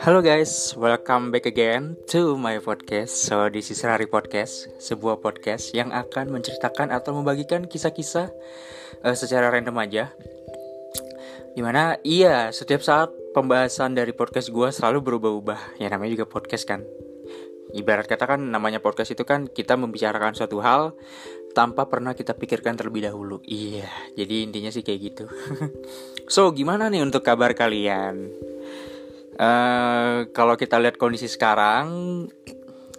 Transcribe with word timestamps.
Halo 0.00 0.24
guys, 0.24 0.72
welcome 0.80 1.28
back 1.28 1.44
again 1.44 1.92
to 2.08 2.32
my 2.40 2.56
podcast. 2.56 3.12
So 3.12 3.52
this 3.52 3.68
is 3.68 3.84
Rari 3.84 4.08
Podcast, 4.08 4.72
sebuah 4.80 5.20
podcast 5.20 5.76
yang 5.76 5.92
akan 5.92 6.32
menceritakan 6.32 6.88
atau 6.88 7.12
membagikan 7.12 7.68
kisah-kisah 7.68 8.32
uh, 9.04 9.12
secara 9.12 9.52
random 9.52 9.76
aja. 9.76 10.08
Di 11.52 11.60
mana 11.60 12.00
iya 12.00 12.48
setiap 12.48 12.80
saat 12.80 13.12
pembahasan 13.36 13.92
dari 13.92 14.16
podcast 14.16 14.48
gue 14.48 14.72
selalu 14.72 15.04
berubah-ubah. 15.04 15.76
Ya 15.76 15.92
namanya 15.92 16.16
juga 16.16 16.32
podcast 16.32 16.64
kan. 16.64 16.80
Ibarat 17.76 18.08
kata 18.08 18.24
kan 18.24 18.40
namanya 18.40 18.80
podcast 18.80 19.12
itu 19.12 19.28
kan 19.28 19.52
kita 19.52 19.76
membicarakan 19.76 20.32
suatu 20.32 20.64
hal 20.64 20.96
tanpa 21.52 21.92
pernah 21.92 22.16
kita 22.16 22.32
pikirkan 22.40 22.72
terlebih 22.80 23.04
dahulu. 23.04 23.44
Iya, 23.44 23.84
jadi 24.16 24.48
intinya 24.48 24.72
sih 24.72 24.80
kayak 24.80 25.00
gitu. 25.12 25.24
so 26.34 26.48
gimana 26.56 26.88
nih 26.88 27.04
untuk 27.04 27.20
kabar 27.20 27.52
kalian? 27.52 28.48
Uh, 29.40 30.28
kalau 30.36 30.52
kita 30.52 30.76
lihat 30.76 31.00
kondisi 31.00 31.24
sekarang, 31.24 31.88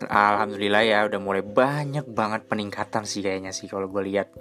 alhamdulillah 0.10 0.82
ya 0.82 1.06
udah 1.06 1.22
mulai 1.22 1.46
banyak 1.46 2.10
banget 2.10 2.50
peningkatan 2.50 3.06
sih 3.06 3.22
kayaknya 3.22 3.54
sih 3.54 3.70
kalau 3.70 3.86
gue 3.86 4.02
lihat. 4.02 4.34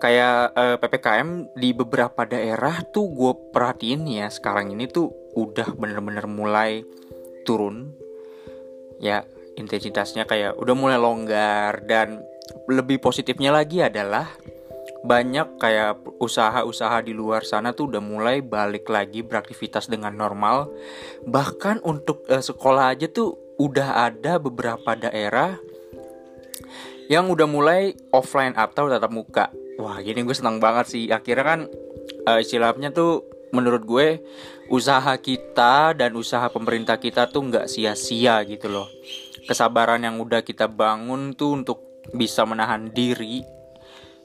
Kayak 0.00 0.56
uh, 0.56 0.74
eh, 0.74 0.76
ppkm 0.80 1.54
di 1.54 1.76
beberapa 1.76 2.24
daerah 2.24 2.80
tuh 2.88 3.12
gue 3.12 3.32
perhatiin 3.52 4.08
ya 4.08 4.26
sekarang 4.32 4.72
ini 4.72 4.88
tuh 4.88 5.12
udah 5.36 5.76
bener-bener 5.76 6.24
mulai 6.24 6.80
turun. 7.44 7.92
Ya 9.04 9.28
intensitasnya 9.60 10.24
kayak 10.24 10.56
udah 10.56 10.74
mulai 10.74 10.96
longgar 10.96 11.84
dan 11.84 12.24
lebih 12.72 13.04
positifnya 13.04 13.52
lagi 13.52 13.84
adalah 13.84 14.32
banyak 15.04 15.60
kayak 15.60 16.00
usaha-usaha 16.16 17.04
di 17.04 17.12
luar 17.12 17.44
sana 17.44 17.76
tuh 17.76 17.92
udah 17.92 18.00
mulai 18.00 18.40
balik 18.40 18.88
lagi 18.88 19.20
beraktivitas 19.20 19.92
dengan 19.92 20.16
normal. 20.16 20.72
Bahkan 21.28 21.84
untuk 21.84 22.24
uh, 22.32 22.40
sekolah 22.40 22.96
aja 22.96 23.04
tuh 23.12 23.36
udah 23.60 24.08
ada 24.08 24.40
beberapa 24.40 24.96
daerah 24.96 25.60
yang 27.12 27.28
udah 27.28 27.44
mulai 27.44 27.92
offline 28.16 28.56
atau 28.56 28.88
tatap 28.88 29.12
muka. 29.12 29.52
Wah, 29.76 30.00
gini 30.00 30.24
gue 30.24 30.32
senang 30.32 30.56
banget 30.56 30.88
sih. 30.88 31.04
Akhirnya 31.12 31.44
kan 31.44 31.60
uh, 32.24 32.40
istilahnya 32.40 32.88
tuh 32.88 33.28
menurut 33.52 33.84
gue 33.84 34.24
usaha 34.72 35.12
kita 35.20 35.92
dan 35.92 36.16
usaha 36.16 36.48
pemerintah 36.48 36.96
kita 36.96 37.28
tuh 37.28 37.52
nggak 37.52 37.68
sia-sia 37.68 38.40
gitu 38.48 38.72
loh. 38.72 38.88
Kesabaran 39.44 40.00
yang 40.00 40.16
udah 40.16 40.40
kita 40.40 40.64
bangun 40.64 41.36
tuh 41.36 41.60
untuk 41.60 42.08
bisa 42.16 42.48
menahan 42.48 42.88
diri 42.88 43.44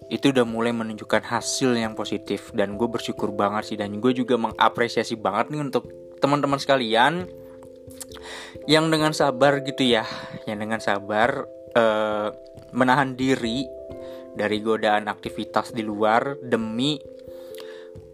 itu 0.09 0.33
udah 0.33 0.45
mulai 0.45 0.73
menunjukkan 0.73 1.21
hasil 1.21 1.77
yang 1.77 1.93
positif. 1.93 2.49
Dan 2.51 2.75
gue 2.75 2.89
bersyukur 2.89 3.29
banget 3.31 3.73
sih. 3.73 3.77
Dan 3.77 4.01
gue 4.01 4.11
juga 4.11 4.35
mengapresiasi 4.35 5.15
banget 5.15 5.53
nih 5.53 5.61
untuk 5.61 5.85
teman-teman 6.17 6.57
sekalian 6.57 7.29
yang 8.65 8.89
dengan 8.89 9.13
sabar 9.13 9.61
gitu 9.61 9.85
ya. 9.85 10.03
Yang 10.49 10.57
dengan 10.57 10.79
sabar 10.81 11.45
uh, 11.77 12.33
menahan 12.73 13.13
diri 13.13 13.69
dari 14.33 14.57
godaan 14.61 15.09
aktivitas 15.09 15.73
di 15.73 15.85
luar 15.85 16.37
demi 16.41 16.97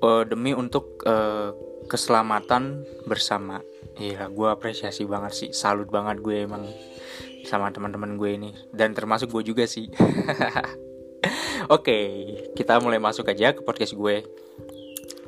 uh, 0.03 0.23
demi 0.27 0.51
untuk 0.51 0.99
uh, 1.07 1.55
keselamatan 1.87 2.83
bersama. 3.07 3.63
Iya, 3.95 4.27
gue 4.27 4.47
apresiasi 4.51 5.07
banget 5.07 5.31
sih, 5.31 5.49
salut 5.55 5.87
banget 5.87 6.19
gue 6.19 6.43
emang 6.43 6.67
sama 7.47 7.71
teman-teman 7.71 8.19
gue 8.19 8.31
ini. 8.35 8.51
Dan 8.75 8.91
termasuk 8.91 9.31
gue 9.31 9.55
juga 9.55 9.63
sih. 9.63 9.87
Oke, 11.65 11.97
kita 12.53 12.77
mulai 12.77 13.01
masuk 13.01 13.25
aja 13.25 13.49
ke 13.57 13.65
podcast 13.65 13.97
gue. 13.97 14.21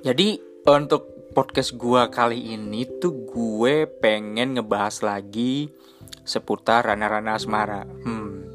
Jadi 0.05 0.37
untuk 0.69 1.33
podcast 1.33 1.73
gue 1.73 2.01
kali 2.13 2.53
ini 2.53 2.85
tuh 3.01 3.25
gue 3.25 3.89
pengen 3.89 4.53
ngebahas 4.53 5.01
lagi 5.01 5.73
seputar 6.21 6.85
rana-rana 6.85 7.41
asmara. 7.41 7.89
Hmm. 8.05 8.45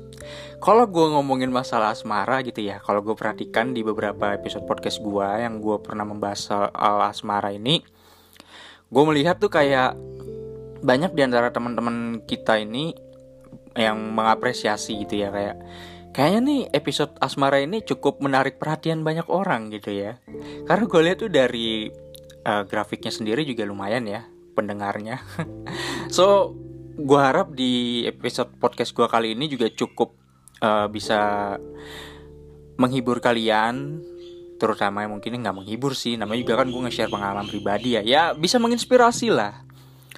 Kalau 0.63 0.87
gue 0.87 1.11
ngomongin 1.11 1.51
masalah 1.51 1.91
asmara 1.91 2.39
gitu 2.47 2.63
ya, 2.63 2.79
kalau 2.79 3.03
gue 3.03 3.19
perhatikan 3.19 3.75
di 3.75 3.83
beberapa 3.83 4.31
episode 4.31 4.63
podcast 4.63 5.03
gue 5.03 5.27
yang 5.43 5.59
gue 5.59 5.83
pernah 5.83 6.07
membahas 6.07 6.55
soal 6.55 7.03
asmara 7.03 7.51
ini, 7.51 7.83
gue 8.95 9.03
melihat 9.11 9.43
tuh 9.43 9.51
kayak 9.51 9.99
banyak 10.87 11.11
di 11.19 11.23
antara 11.27 11.51
teman-teman 11.51 12.23
kita 12.31 12.63
ini 12.63 12.95
yang 13.75 13.99
mengapresiasi 14.15 15.03
gitu 15.03 15.27
ya 15.27 15.35
kayak 15.35 15.59
Kayaknya 16.13 16.41
nih 16.45 16.61
episode 16.77 17.17
Asmara 17.25 17.59
ini 17.65 17.81
cukup 17.81 18.21
menarik 18.21 18.61
perhatian 18.61 19.01
banyak 19.01 19.25
orang 19.33 19.73
gitu 19.73 19.97
ya. 19.97 20.21
Karena 20.69 20.85
gue 20.85 21.01
lihat 21.01 21.19
tuh 21.25 21.33
dari 21.33 21.89
uh, 22.45 22.63
grafiknya 22.69 23.09
sendiri 23.09 23.49
juga 23.49 23.65
lumayan 23.65 24.05
ya 24.05 24.21
pendengarnya. 24.53 25.25
so 26.17 26.53
gue 27.01 27.21
harap 27.21 27.57
di 27.57 28.05
episode 28.05 28.53
podcast 28.61 28.93
gue 28.93 29.09
kali 29.09 29.33
ini 29.33 29.49
juga 29.49 29.73
cukup 29.73 30.13
uh, 30.61 30.87
bisa 30.93 31.57
menghibur 32.77 33.25
kalian 33.25 34.05
terutama 34.61 35.03
yang 35.03 35.19
mungkin 35.19 35.43
nggak 35.43 35.57
menghibur 35.57 35.97
sih 35.97 36.15
namanya 36.15 36.47
juga 36.47 36.55
kan 36.63 36.69
gue 36.71 36.81
nge-share 36.87 37.11
pengalaman 37.11 37.51
pribadi 37.51 37.99
ya 37.99 38.03
ya 38.07 38.23
bisa 38.37 38.63
menginspirasi 38.63 39.35
lah 39.35 39.67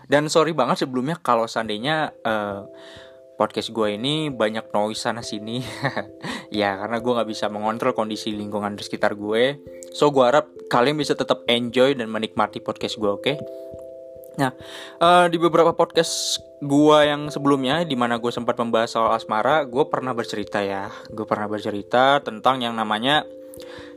dan 0.05 0.29
sorry 0.29 0.53
banget 0.53 0.85
sebelumnya 0.85 1.17
kalau 1.17 1.49
seandainya 1.49 2.13
uh, 2.27 2.69
podcast 3.35 3.75
gue 3.75 3.99
ini 3.99 4.31
banyak 4.31 4.71
noise 4.71 5.03
sana 5.03 5.21
sini 5.21 5.61
ya 6.61 6.79
karena 6.79 7.03
gue 7.03 7.13
nggak 7.13 7.31
bisa 7.31 7.47
mengontrol 7.51 7.93
kondisi 7.93 8.31
lingkungan 8.31 8.79
di 8.79 8.83
sekitar 8.87 9.19
gue 9.19 9.59
so 9.91 10.11
gue 10.15 10.25
harap 10.25 10.51
kalian 10.71 10.99
bisa 10.99 11.19
tetap 11.19 11.43
enjoy 11.51 11.95
dan 11.99 12.11
menikmati 12.11 12.63
podcast 12.63 12.97
gue 12.99 13.11
oke 13.11 13.23
okay? 13.23 13.37
Nah, 14.35 14.51
uh, 14.99 15.31
di 15.31 15.39
beberapa 15.39 15.71
podcast 15.79 16.43
gue 16.59 16.99
yang 17.07 17.31
sebelumnya, 17.31 17.87
di 17.87 17.95
mana 17.95 18.19
gue 18.19 18.35
sempat 18.35 18.59
membahas 18.59 18.99
soal 18.99 19.15
asmara, 19.15 19.63
gue 19.63 19.87
pernah 19.87 20.11
bercerita 20.11 20.59
ya, 20.59 20.91
gue 21.07 21.23
pernah 21.23 21.47
bercerita 21.47 22.19
tentang 22.19 22.59
yang 22.67 22.75
namanya 22.75 23.23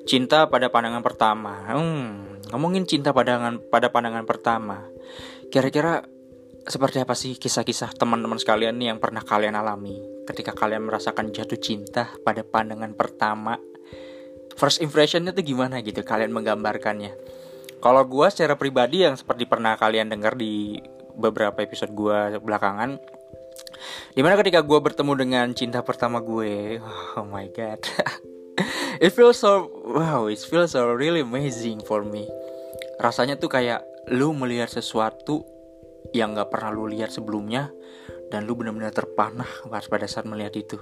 cinta 0.06 0.46
pada 0.46 0.70
pandangan 0.70 1.02
pertama. 1.02 1.74
Hmm, 1.74 2.38
ngomongin 2.54 2.86
cinta 2.86 3.18
pandangan 3.18 3.58
pada 3.66 3.90
pandangan 3.90 4.30
pertama, 4.30 4.86
kira-kira 5.50 6.06
seperti 6.68 7.00
apa 7.00 7.16
sih 7.16 7.40
kisah-kisah 7.40 7.96
teman-teman 7.96 8.36
sekalian 8.36 8.76
nih 8.76 8.92
yang 8.92 9.00
pernah 9.00 9.24
kalian 9.24 9.56
alami 9.56 9.96
ketika 10.28 10.52
kalian 10.52 10.84
merasakan 10.84 11.32
jatuh 11.32 11.56
cinta 11.56 12.12
pada 12.28 12.44
pandangan 12.44 12.92
pertama? 12.92 13.56
First 14.60 14.84
impressionnya 14.84 15.32
tuh 15.32 15.48
gimana 15.48 15.80
gitu 15.80 16.04
kalian 16.04 16.36
menggambarkannya? 16.36 17.16
Kalau 17.80 18.04
gue 18.04 18.28
secara 18.28 18.60
pribadi 18.60 19.08
yang 19.08 19.16
seperti 19.16 19.48
pernah 19.48 19.80
kalian 19.80 20.12
dengar 20.12 20.36
di 20.36 20.82
beberapa 21.16 21.64
episode 21.64 21.94
gue 21.96 22.42
belakangan, 22.42 23.00
di 24.18 24.22
mana 24.26 24.36
ketika 24.36 24.66
gue 24.66 24.80
bertemu 24.82 25.14
dengan 25.14 25.48
cinta 25.54 25.86
pertama 25.86 26.20
gue, 26.20 26.82
oh 27.16 27.26
my 27.30 27.48
god, 27.54 27.80
it 29.04 29.14
feels 29.14 29.40
so 29.40 29.70
wow, 29.88 30.26
it 30.26 30.42
feels 30.42 30.74
so 30.74 30.90
really 30.90 31.22
amazing 31.22 31.80
for 31.86 32.02
me. 32.02 32.26
Rasanya 32.98 33.38
tuh 33.38 33.48
kayak 33.48 33.86
lu 34.10 34.34
melihat 34.34 34.74
sesuatu 34.74 35.46
yang 36.16 36.36
gak 36.38 36.52
pernah 36.52 36.70
lu 36.72 36.88
lihat 36.88 37.12
sebelumnya 37.12 37.72
dan 38.28 38.44
lu 38.44 38.56
benar-benar 38.56 38.92
terpanah 38.92 39.48
pada 39.68 40.08
saat 40.08 40.28
melihat 40.28 40.56
itu. 40.56 40.78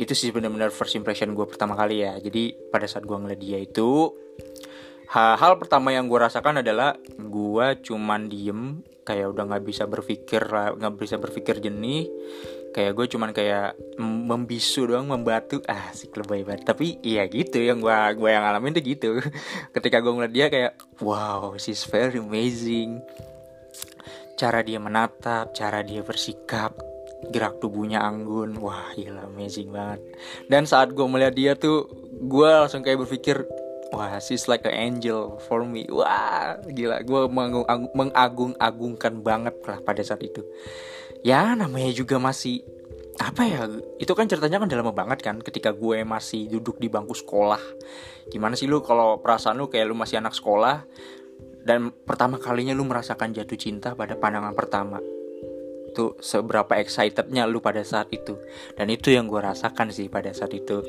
Itu 0.00 0.16
sih 0.16 0.32
benar-benar 0.32 0.72
first 0.72 0.96
impression 0.96 1.36
gue 1.36 1.46
pertama 1.46 1.76
kali 1.76 2.02
ya. 2.02 2.16
Jadi 2.18 2.56
pada 2.72 2.88
saat 2.88 3.04
gue 3.04 3.16
ngeliat 3.16 3.40
dia 3.40 3.58
itu 3.60 4.10
hal-hal 5.10 5.58
pertama 5.58 5.90
yang 5.90 6.06
gue 6.06 6.18
rasakan 6.18 6.62
adalah 6.62 6.94
gue 7.18 7.66
cuman 7.82 8.30
diem 8.30 8.78
kayak 9.02 9.34
udah 9.34 9.42
nggak 9.50 9.64
bisa 9.66 9.90
berpikir 9.90 10.38
nggak 10.46 10.94
bisa 10.94 11.18
berpikir 11.18 11.58
jenih 11.58 12.06
kayak 12.70 12.94
gue 12.94 13.06
cuman 13.10 13.34
kayak 13.34 13.74
membisu 14.00 14.86
doang 14.86 15.10
membatu. 15.10 15.58
Ah 15.66 15.90
sih 15.90 16.06
lebay 16.10 16.46
banget. 16.46 16.62
Tapi 16.66 17.02
iya 17.02 17.26
gitu 17.26 17.58
yang 17.58 17.82
gue 17.82 17.94
gue 18.16 18.30
yang 18.30 18.46
alamin 18.46 18.74
tuh 18.78 18.84
gitu. 18.86 19.10
Ketika 19.74 19.98
gue 19.98 20.12
ngeliat 20.14 20.34
dia 20.34 20.46
kayak 20.46 20.78
wow 21.02 21.58
she's 21.58 21.82
very 21.86 22.22
amazing 22.22 23.02
cara 24.36 24.60
dia 24.60 24.78
menatap, 24.82 25.54
cara 25.56 25.80
dia 25.80 26.04
bersikap, 26.04 26.76
gerak 27.28 27.60
tubuhnya 27.60 28.00
anggun, 28.00 28.56
wah 28.58 28.92
gila 28.96 29.28
amazing 29.28 29.70
banget. 29.70 30.00
Dan 30.48 30.64
saat 30.64 30.92
gue 30.96 31.06
melihat 31.06 31.34
dia 31.36 31.52
tuh, 31.56 31.86
gue 32.10 32.48
langsung 32.48 32.80
kayak 32.80 33.04
berpikir, 33.04 33.44
wah 33.92 34.16
she's 34.22 34.48
like 34.48 34.64
an 34.64 34.74
angel 34.74 35.36
for 35.44 35.62
me, 35.62 35.84
wah 35.92 36.56
gila, 36.70 37.04
gue 37.04 37.22
mengagung-agungkan 37.92 39.20
banget 39.20 39.56
lah 39.68 39.78
pada 39.84 40.00
saat 40.00 40.24
itu. 40.24 40.40
Ya 41.20 41.52
namanya 41.52 41.92
juga 41.92 42.16
masih 42.16 42.64
apa 43.20 43.44
ya 43.44 43.68
itu 44.00 44.08
kan 44.16 44.24
ceritanya 44.24 44.56
kan 44.56 44.66
udah 44.72 44.80
lama 44.80 44.96
banget 44.96 45.20
kan 45.20 45.36
ketika 45.44 45.76
gue 45.76 46.08
masih 46.08 46.48
duduk 46.48 46.80
di 46.80 46.88
bangku 46.88 47.12
sekolah 47.12 47.60
gimana 48.32 48.56
sih 48.56 48.64
lu 48.64 48.80
kalau 48.80 49.20
perasaan 49.20 49.60
lu 49.60 49.68
kayak 49.68 49.92
lu 49.92 49.92
masih 49.92 50.24
anak 50.24 50.32
sekolah 50.32 50.88
dan 51.64 51.92
pertama 51.92 52.40
kalinya 52.40 52.72
lu 52.72 52.88
merasakan 52.88 53.36
jatuh 53.36 53.58
cinta 53.60 53.92
pada 53.92 54.16
pandangan 54.16 54.56
pertama. 54.56 54.98
Itu 55.90 56.16
seberapa 56.22 56.70
excitednya 56.78 57.44
lu 57.44 57.60
pada 57.60 57.84
saat 57.84 58.08
itu. 58.14 58.38
Dan 58.78 58.88
itu 58.88 59.12
yang 59.12 59.28
gue 59.28 59.40
rasakan 59.42 59.92
sih 59.92 60.08
pada 60.08 60.32
saat 60.32 60.54
itu. 60.56 60.80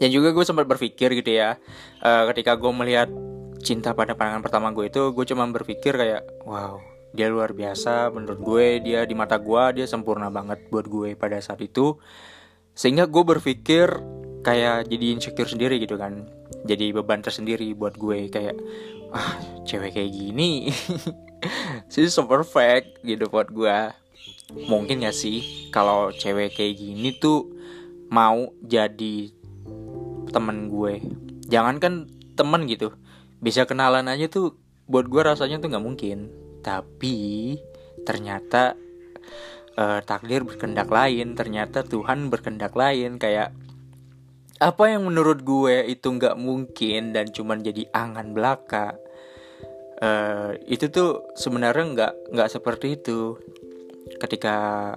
Dan 0.00 0.08
juga 0.08 0.32
gue 0.32 0.44
sempat 0.44 0.64
berpikir 0.64 1.12
gitu 1.12 1.36
ya 1.36 1.60
uh, 2.00 2.24
ketika 2.32 2.56
gue 2.56 2.72
melihat 2.72 3.12
cinta 3.60 3.92
pada 3.92 4.16
pandangan 4.16 4.40
pertama 4.40 4.72
gue 4.72 4.88
itu 4.88 5.12
gue 5.12 5.24
cuma 5.28 5.44
berpikir 5.52 5.92
kayak 5.92 6.24
wow 6.48 6.80
dia 7.12 7.28
luar 7.28 7.52
biasa 7.52 8.08
menurut 8.08 8.40
gue 8.40 8.66
dia 8.80 9.04
di 9.04 9.12
mata 9.12 9.36
gue 9.36 9.76
dia 9.76 9.84
sempurna 9.84 10.32
banget 10.32 10.72
buat 10.72 10.88
gue 10.88 11.16
pada 11.16 11.36
saat 11.44 11.60
itu. 11.60 12.00
Sehingga 12.72 13.04
gue 13.10 13.22
berpikir 13.26 13.92
kayak 14.40 14.88
jadi 14.88 15.06
insecure 15.12 15.48
sendiri 15.48 15.76
gitu 15.76 16.00
kan. 16.00 16.24
Jadi 16.64 16.96
beban 16.96 17.20
tersendiri 17.20 17.72
buat 17.76 18.00
gue 18.00 18.32
kayak 18.32 18.56
ah 19.14 19.36
cewek 19.66 19.94
kayak 19.94 20.12
gini. 20.12 20.70
Sih 21.92 22.06
so 22.10 22.26
perfect 22.28 23.02
gitu 23.02 23.26
buat 23.30 23.48
gue 23.48 23.78
mungkin 24.50 25.06
gak 25.06 25.14
sih 25.14 25.70
kalau 25.70 26.10
cewek 26.10 26.58
kayak 26.58 26.74
gini 26.74 27.14
tuh 27.14 27.46
mau 28.10 28.50
jadi 28.62 29.30
temen 30.30 30.70
gue? 30.70 31.02
Jangan 31.46 31.78
kan 31.78 32.10
temen 32.34 32.66
gitu. 32.66 32.94
Bisa 33.38 33.64
kenalan 33.66 34.10
aja 34.10 34.26
tuh 34.26 34.58
buat 34.90 35.06
gue 35.06 35.22
rasanya 35.22 35.62
tuh 35.62 35.70
nggak 35.70 35.86
mungkin. 35.86 36.18
Tapi 36.60 37.56
ternyata 38.02 38.74
uh, 39.78 40.00
takdir 40.02 40.42
berkendak 40.42 40.90
lain 40.90 41.38
ternyata 41.38 41.86
Tuhan 41.86 42.30
berkendak 42.30 42.74
lain. 42.74 43.18
Kayak 43.22 43.54
apa 44.60 44.92
yang 44.92 45.08
menurut 45.08 45.40
gue 45.40 45.88
itu 45.88 46.04
nggak 46.04 46.36
mungkin 46.36 47.16
dan 47.16 47.32
cuman 47.32 47.64
jadi 47.64 47.88
angan 47.96 48.36
belaka 48.36 48.92
uh, 50.04 50.52
itu 50.68 50.92
tuh 50.92 51.32
sebenarnya 51.32 51.84
nggak 51.96 52.12
nggak 52.36 52.50
seperti 52.52 53.00
itu 53.00 53.40
ketika 54.20 54.92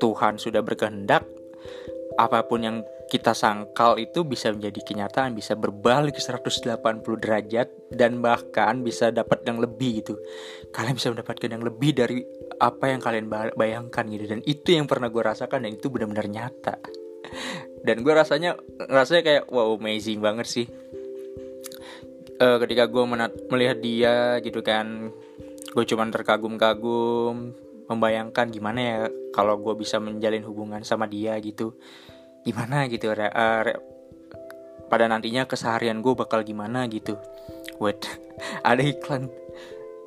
Tuhan 0.00 0.40
sudah 0.40 0.64
berkehendak 0.64 1.28
apa 2.16 2.46
pun 2.48 2.64
yang 2.64 2.76
kita 3.10 3.36
sangkal 3.36 4.00
itu 4.00 4.24
bisa 4.24 4.48
menjadi 4.54 4.80
kenyataan, 4.80 5.36
bisa 5.36 5.58
berbalik 5.58 6.16
180 6.16 6.64
derajat 7.20 7.68
dan 7.92 8.22
bahkan 8.24 8.80
bisa 8.80 9.10
dapat 9.10 9.44
yang 9.44 9.60
lebih 9.60 10.00
gitu. 10.00 10.14
Kalian 10.70 10.94
bisa 10.96 11.10
mendapatkan 11.12 11.50
yang 11.50 11.62
lebih 11.62 11.90
dari 11.94 12.22
apa 12.62 12.90
yang 12.90 13.02
kalian 13.02 13.26
bayangkan 13.58 14.04
gitu 14.08 14.24
dan 14.30 14.40
itu 14.46 14.78
yang 14.78 14.86
pernah 14.86 15.10
gue 15.10 15.20
rasakan 15.20 15.66
dan 15.66 15.74
itu 15.74 15.90
benar-benar 15.90 16.26
nyata. 16.30 16.78
Dan 17.84 18.00
gue 18.00 18.14
rasanya 18.16 18.56
rasanya 18.88 19.22
kayak 19.22 19.44
wow 19.52 19.76
amazing 19.76 20.24
banget 20.24 20.48
sih. 20.48 20.66
Uh, 22.40 22.56
ketika 22.64 22.88
gue 22.88 23.04
melihat 23.52 23.78
dia 23.78 24.40
gitu 24.40 24.64
kan, 24.64 25.12
gue 25.70 25.84
cuman 25.86 26.08
terkagum-kagum, 26.10 27.54
membayangkan 27.86 28.48
gimana 28.48 28.80
ya 28.80 28.96
kalau 29.30 29.60
gue 29.60 29.76
bisa 29.76 30.00
menjalin 30.00 30.42
hubungan 30.48 30.80
sama 30.80 31.04
dia 31.04 31.36
gitu. 31.44 31.76
Gimana 32.42 32.88
gitu 32.88 33.12
re, 33.12 33.28
uh, 33.28 33.60
re, 33.62 33.72
pada 34.88 35.04
nantinya 35.08 35.44
keseharian 35.44 36.00
gue 36.00 36.16
bakal 36.16 36.40
gimana 36.40 36.88
gitu. 36.88 37.20
Wait 37.78 38.00
ada 38.68 38.80
iklan. 38.80 39.28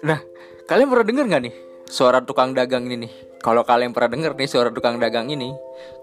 Nah 0.01 0.19
kalian 0.65 0.89
pernah 0.89 1.05
denger 1.05 1.25
nggak 1.29 1.43
nih 1.45 1.55
suara 1.87 2.19
tukang 2.25 2.57
dagang 2.57 2.89
ini 2.89 3.07
nih? 3.07 3.13
Kalau 3.37 3.61
kalian 3.61 3.93
pernah 3.93 4.17
denger 4.17 4.33
nih 4.33 4.49
suara 4.49 4.69
tukang 4.73 4.97
dagang 4.97 5.29
ini 5.29 5.53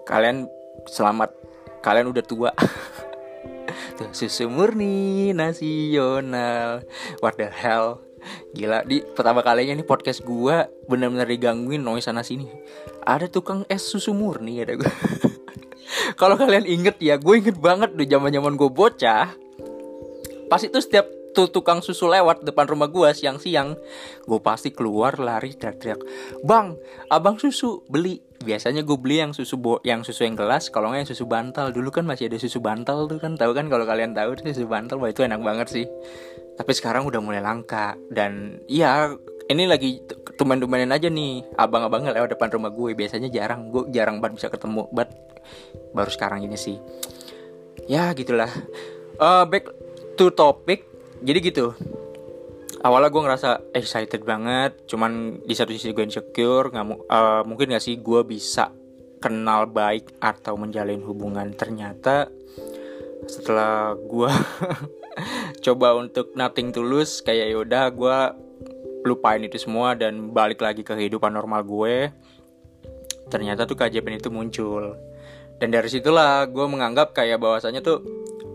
kalian 0.06 0.46
selamat 0.86 1.34
kalian 1.84 2.08
udah 2.08 2.24
tua. 2.24 2.50
Tuh 4.00 4.10
susu 4.16 4.48
murni 4.48 5.36
nasional. 5.36 6.80
What 7.20 7.36
the 7.36 7.52
hell? 7.52 8.00
Gila 8.56 8.88
di 8.88 9.04
pertama 9.04 9.44
kalinya 9.44 9.76
nih 9.76 9.84
podcast 9.84 10.24
gua 10.24 10.64
bener-bener 10.88 11.28
digangguin 11.28 11.84
noise 11.84 12.08
sana 12.08 12.24
sini. 12.24 12.48
Ada 13.04 13.28
tukang 13.28 13.68
es 13.68 13.84
susu 13.84 14.16
murni 14.16 14.64
ada 14.64 14.80
gua. 14.80 14.88
Kalau 16.20 16.40
kalian 16.40 16.64
inget 16.64 16.96
ya 17.04 17.20
gue 17.20 17.34
inget 17.36 17.60
banget 17.60 17.92
di 17.92 18.08
zaman 18.08 18.32
zaman 18.32 18.56
gue 18.56 18.70
bocah. 18.72 19.28
Pas 20.48 20.62
itu 20.64 20.78
setiap 20.80 21.06
tuh 21.34 21.50
tukang 21.50 21.82
susu 21.82 22.06
lewat 22.06 22.46
depan 22.46 22.70
rumah 22.70 22.86
gue 22.86 23.10
siang-siang 23.10 23.74
gue 24.24 24.40
pasti 24.40 24.70
keluar 24.70 25.18
lari 25.18 25.58
teriak-teriak 25.58 26.00
bang 26.46 26.78
abang 27.10 27.42
susu 27.42 27.82
beli 27.90 28.22
biasanya 28.44 28.84
gue 28.84 28.94
beli 29.00 29.24
yang 29.24 29.32
susu 29.32 29.56
bo 29.56 29.80
yang 29.80 30.04
susu 30.04 30.28
yang 30.28 30.36
gelas 30.36 30.68
kalau 30.68 30.92
nggak 30.92 31.00
yang 31.02 31.10
susu 31.10 31.24
bantal. 31.24 31.72
Dulu 31.72 31.88
kan 31.88 32.04
masih 32.04 32.28
ada 32.28 32.36
susu 32.36 32.60
bantal 32.60 33.08
tuh 33.08 33.16
kan. 33.16 33.40
Tahu 33.40 33.56
kan 33.56 33.72
kalau 33.72 33.88
kalian 33.88 34.12
tahu 34.12 34.36
susu 34.38 34.68
bantal 34.68 35.00
wah 35.00 35.08
itu 35.08 35.24
enak 35.24 35.40
banget 35.40 35.68
sih. 35.72 35.86
Tapi 36.54 36.72
sekarang 36.76 37.08
udah 37.08 37.18
mulai 37.24 37.40
langka. 37.40 37.96
Dan 38.12 38.60
iya 38.68 39.10
ini 39.48 39.64
lagi 39.64 40.04
tumen-tumenin 40.36 40.92
aja 40.92 41.08
nih. 41.08 41.42
Abang-abangnya 41.56 42.12
lewat 42.12 42.36
depan 42.36 42.52
rumah 42.52 42.70
gue 42.70 42.92
biasanya 42.92 43.32
jarang. 43.32 43.72
Gue 43.72 43.88
jarang 43.88 44.20
banget 44.20 44.44
bisa 44.44 44.48
ketemu 44.52 44.86
but 44.92 45.08
baru 45.96 46.12
sekarang 46.12 46.44
ini 46.44 46.60
sih. 46.60 46.76
Ya 47.88 48.12
gitulah. 48.12 48.52
Uh, 49.16 49.48
back 49.48 49.72
to 50.20 50.28
topic. 50.28 50.84
Jadi 51.24 51.40
gitu 51.40 51.72
awalnya 52.84 53.08
gue 53.08 53.22
ngerasa 53.24 53.50
excited 53.72 54.22
banget 54.22 54.84
cuman 54.84 55.40
di 55.40 55.54
satu 55.56 55.72
sisi 55.72 55.96
gue 55.96 56.04
insecure 56.04 56.68
nggak 56.68 56.86
uh, 57.08 57.42
mungkin 57.48 57.72
gak 57.72 57.82
sih 57.82 57.96
gue 57.96 58.20
bisa 58.28 58.68
kenal 59.24 59.64
baik 59.64 60.20
atau 60.20 60.60
menjalin 60.60 61.00
hubungan. 61.00 61.48
Ternyata 61.56 62.28
setelah 63.24 63.96
gue 63.96 64.28
coba 65.64 65.96
untuk 65.96 66.36
nothing 66.36 66.76
tulus 66.76 67.24
kayak 67.24 67.56
yaudah 67.56 67.88
gue 67.88 68.18
lupain 69.08 69.40
itu 69.40 69.56
semua 69.56 69.96
dan 69.96 70.28
balik 70.28 70.60
lagi 70.60 70.84
ke 70.84 70.92
kehidupan 70.92 71.32
normal 71.32 71.64
gue 71.64 72.12
ternyata 73.32 73.64
tuh 73.64 73.80
keajaiban 73.80 74.20
itu 74.20 74.28
muncul. 74.28 74.92
Dan 75.56 75.72
dari 75.72 75.88
situlah 75.88 76.44
gue 76.44 76.66
menganggap 76.68 77.16
kayak 77.16 77.40
bahwasanya 77.40 77.80
tuh 77.80 78.04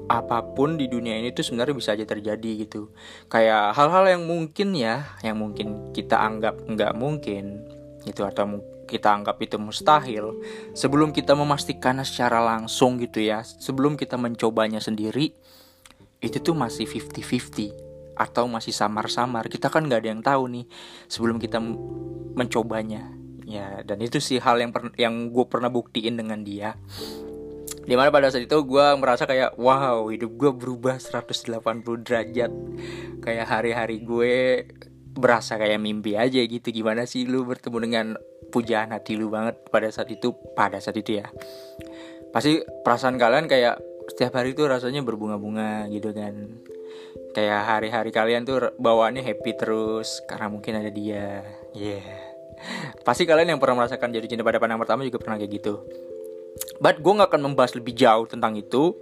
apa 0.09 0.41
pun 0.57 0.73
di 0.75 0.89
dunia 0.89 1.21
ini 1.21 1.29
tuh 1.29 1.45
sebenarnya 1.45 1.77
bisa 1.77 1.93
aja 1.93 2.03
terjadi 2.03 2.65
gitu. 2.65 2.89
Kayak 3.29 3.77
hal-hal 3.77 4.17
yang 4.17 4.23
mungkin 4.25 4.73
ya 4.73 5.05
yang 5.21 5.37
mungkin 5.37 5.93
kita 5.93 6.17
anggap 6.17 6.65
nggak 6.65 6.97
mungkin 6.97 7.61
gitu 8.03 8.25
atau 8.25 8.57
kita 8.89 9.13
anggap 9.13 9.37
itu 9.37 9.61
mustahil 9.61 10.41
sebelum 10.73 11.13
kita 11.13 11.37
memastikannya 11.37 12.01
secara 12.01 12.41
langsung 12.41 12.97
gitu 12.97 13.21
ya 13.21 13.45
sebelum 13.45 13.93
kita 13.93 14.17
mencobanya 14.17 14.81
sendiri 14.81 15.29
itu 16.19 16.37
tuh 16.41 16.57
masih 16.57 16.89
50-50 16.89 18.17
atau 18.19 18.49
masih 18.51 18.75
samar-samar. 18.75 19.47
Kita 19.47 19.71
kan 19.71 19.87
nggak 19.87 19.99
ada 20.03 20.09
yang 20.09 20.23
tahu 20.25 20.43
nih 20.51 20.65
sebelum 21.07 21.37
kita 21.39 21.61
mencobanya. 22.35 23.13
Ya 23.45 23.81
dan 23.85 24.01
itu 24.01 24.17
sih 24.21 24.41
hal 24.41 24.57
yang 24.61 24.73
yang 24.97 25.29
gue 25.29 25.45
pernah 25.45 25.69
buktiin 25.69 26.17
dengan 26.17 26.41
dia 26.41 26.77
di 27.89 27.97
mana 27.97 28.13
pada 28.13 28.29
saat 28.29 28.45
itu 28.45 28.57
gue 28.69 28.87
merasa 29.01 29.25
kayak 29.25 29.57
wow 29.57 30.13
hidup 30.13 30.37
gue 30.37 30.51
berubah 30.53 31.01
180 31.01 32.05
derajat. 32.05 32.53
Kayak 33.17 33.45
hari-hari 33.49 34.05
gue 34.05 34.61
berasa 35.17 35.57
kayak 35.57 35.81
mimpi 35.81 36.13
aja 36.13 36.37
gitu. 36.37 36.69
Gimana 36.69 37.09
sih 37.09 37.25
lu 37.25 37.49
bertemu 37.49 37.77
dengan 37.81 38.05
pujaan 38.53 38.93
hati 38.93 39.17
lu 39.17 39.33
banget 39.33 39.57
pada 39.73 39.89
saat 39.89 40.13
itu? 40.13 40.37
Pada 40.53 40.77
saat 40.77 41.01
itu 41.01 41.17
ya. 41.17 41.33
Pasti 42.29 42.61
perasaan 42.61 43.17
kalian 43.17 43.49
kayak 43.49 43.81
setiap 44.13 44.37
hari 44.37 44.53
itu 44.53 44.69
rasanya 44.69 45.01
berbunga-bunga 45.01 45.89
gitu 45.89 46.13
kan. 46.13 46.61
Kayak 47.33 47.73
hari-hari 47.73 48.13
kalian 48.13 48.45
tuh 48.45 48.69
bawaannya 48.77 49.25
happy 49.25 49.57
terus 49.57 50.21
karena 50.29 50.45
mungkin 50.45 50.77
ada 50.77 50.93
dia. 50.93 51.41
Yeah. 51.73 52.05
Pasti 53.01 53.25
kalian 53.25 53.57
yang 53.57 53.59
pernah 53.59 53.81
merasakan 53.81 54.13
jadi 54.13 54.29
cinta 54.29 54.45
pada 54.45 54.61
pandang 54.61 54.77
pertama 54.77 55.01
juga 55.01 55.17
pernah 55.17 55.41
kayak 55.41 55.57
gitu. 55.57 55.81
But 56.79 57.03
gue 57.03 57.13
gak 57.19 57.35
akan 57.35 57.51
membahas 57.51 57.75
lebih 57.75 57.95
jauh 57.95 58.25
tentang 58.25 58.55
itu. 58.55 58.95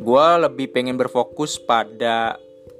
Gue 0.00 0.26
lebih 0.40 0.72
pengen 0.72 0.96
berfokus 0.96 1.60
pada 1.60 2.38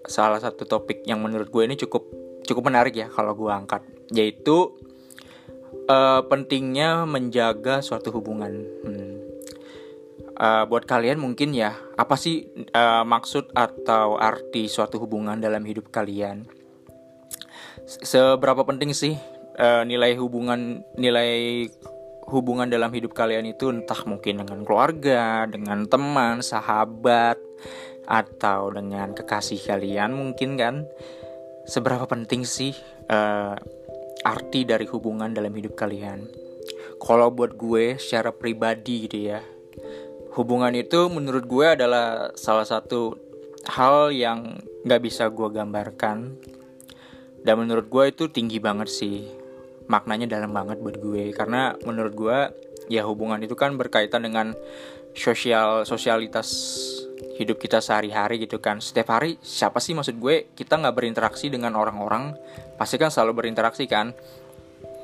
salah 0.08 0.40
satu 0.40 0.64
topik 0.64 1.04
yang 1.04 1.20
menurut 1.20 1.52
gue 1.52 1.62
ini 1.66 1.76
cukup 1.76 2.08
cukup 2.49 2.72
menarik 2.72 2.96
ya 2.96 3.06
kalau 3.12 3.37
gue 3.37 3.50
angkat, 3.52 3.84
yaitu 4.10 4.72
uh, 5.87 6.25
pentingnya 6.26 7.04
menjaga 7.04 7.84
suatu 7.84 8.10
hubungan. 8.14 8.64
Hmm. 8.82 9.12
Uh, 10.40 10.64
buat 10.64 10.88
kalian 10.88 11.20
mungkin 11.20 11.52
ya 11.52 11.76
apa 12.00 12.16
sih 12.16 12.49
uh, 12.72 13.04
maksud 13.04 13.52
atau 13.52 14.16
arti 14.16 14.72
suatu 14.72 14.96
hubungan 14.96 15.37
dalam 15.37 15.60
hidup 15.68 15.92
kalian? 15.92 16.49
Seberapa 17.84 18.64
penting 18.64 18.96
sih 18.96 19.20
uh, 19.60 19.84
nilai 19.84 20.16
hubungan 20.16 20.80
nilai 20.96 21.68
hubungan 22.30 22.70
dalam 22.70 22.94
hidup 22.94 23.12
kalian 23.12 23.50
itu 23.50 23.68
entah 23.68 23.99
mungkin 24.06 24.46
dengan 24.46 24.62
keluarga, 24.62 25.44
dengan 25.50 25.84
teman, 25.90 26.40
sahabat, 26.40 27.37
atau 28.06 28.70
dengan 28.70 29.12
kekasih 29.12 29.58
kalian 29.66 30.14
mungkin 30.14 30.54
kan. 30.54 30.75
Seberapa 31.66 32.06
penting 32.06 32.46
sih 32.46 32.72
uh, 33.10 33.54
arti 34.22 34.62
dari 34.62 34.87
hubungan 34.87 35.34
dalam 35.34 35.50
hidup 35.52 35.75
kalian? 35.75 36.26
Kalau 37.02 37.34
buat 37.34 37.58
gue 37.58 37.99
secara 37.99 38.30
pribadi 38.30 39.10
gitu 39.10 39.18
ya, 39.34 39.40
hubungan 40.38 40.72
itu 40.78 41.10
menurut 41.10 41.44
gue 41.50 41.66
adalah 41.66 42.30
salah 42.38 42.66
satu 42.66 43.18
hal 43.66 44.14
yang 44.14 44.62
nggak 44.87 45.02
bisa 45.02 45.26
gue 45.28 45.49
gambarkan. 45.50 46.38
Dan 47.40 47.56
menurut 47.56 47.88
gue 47.88 48.04
itu 48.12 48.28
tinggi 48.28 48.60
banget 48.60 48.92
sih 48.92 49.39
maknanya 49.90 50.30
dalam 50.30 50.54
banget 50.54 50.78
buat 50.78 51.02
gue. 51.02 51.35
Karena 51.35 51.75
menurut 51.82 52.14
gue 52.14 52.38
ya 52.87 53.02
hubungan 53.02 53.42
itu 53.42 53.59
kan 53.59 53.75
berkaitan 53.75 54.23
dengan 54.23 54.54
sosial 55.18 55.82
sosialitas 55.82 56.47
hidup 57.37 57.59
kita 57.59 57.82
sehari-hari 57.82 58.47
gitu 58.47 58.62
kan. 58.62 58.78
Setiap 58.78 59.18
hari 59.18 59.42
siapa 59.42 59.82
sih 59.82 59.99
maksud 59.99 60.23
gue? 60.23 60.54
Kita 60.54 60.78
nggak 60.78 60.94
berinteraksi 60.94 61.50
dengan 61.50 61.75
orang-orang 61.75 62.38
pasti 62.78 62.97
kan 62.97 63.11
selalu 63.11 63.42
berinteraksi 63.44 63.90
kan. 63.90 64.14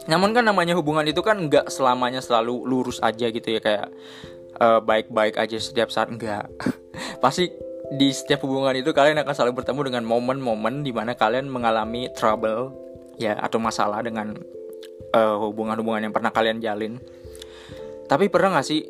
Namun 0.07 0.31
kan 0.31 0.47
namanya 0.47 0.78
hubungan 0.78 1.02
itu 1.02 1.19
kan 1.26 1.35
nggak 1.35 1.66
selamanya 1.66 2.23
selalu 2.23 2.62
lurus 2.62 3.02
aja 3.02 3.26
gitu 3.26 3.59
ya 3.59 3.59
kayak 3.59 3.90
uh, 4.62 4.78
baik-baik 4.78 5.35
aja 5.35 5.59
setiap 5.59 5.90
saat. 5.90 6.14
Enggak 6.14 6.47
pasti 7.25 7.50
di 7.87 8.11
setiap 8.11 8.43
hubungan 8.43 8.75
itu 8.75 8.90
kalian 8.90 9.19
akan 9.23 9.35
selalu 9.35 9.62
bertemu 9.62 9.81
dengan 9.90 10.02
momen-momen 10.07 10.83
di 10.83 10.90
mana 10.90 11.14
kalian 11.14 11.47
mengalami 11.47 12.11
trouble 12.14 12.75
ya 13.16 13.38
atau 13.38 13.62
masalah 13.62 14.02
dengan 14.02 14.35
hubungan 15.15 15.77
hubungan-hubungan 15.77 16.11
yang 16.11 16.15
pernah 16.15 16.31
kalian 16.33 16.59
jalin. 16.59 16.99
Tapi 18.07 18.31
pernah 18.31 18.59
gak 18.59 18.67
sih 18.67 18.87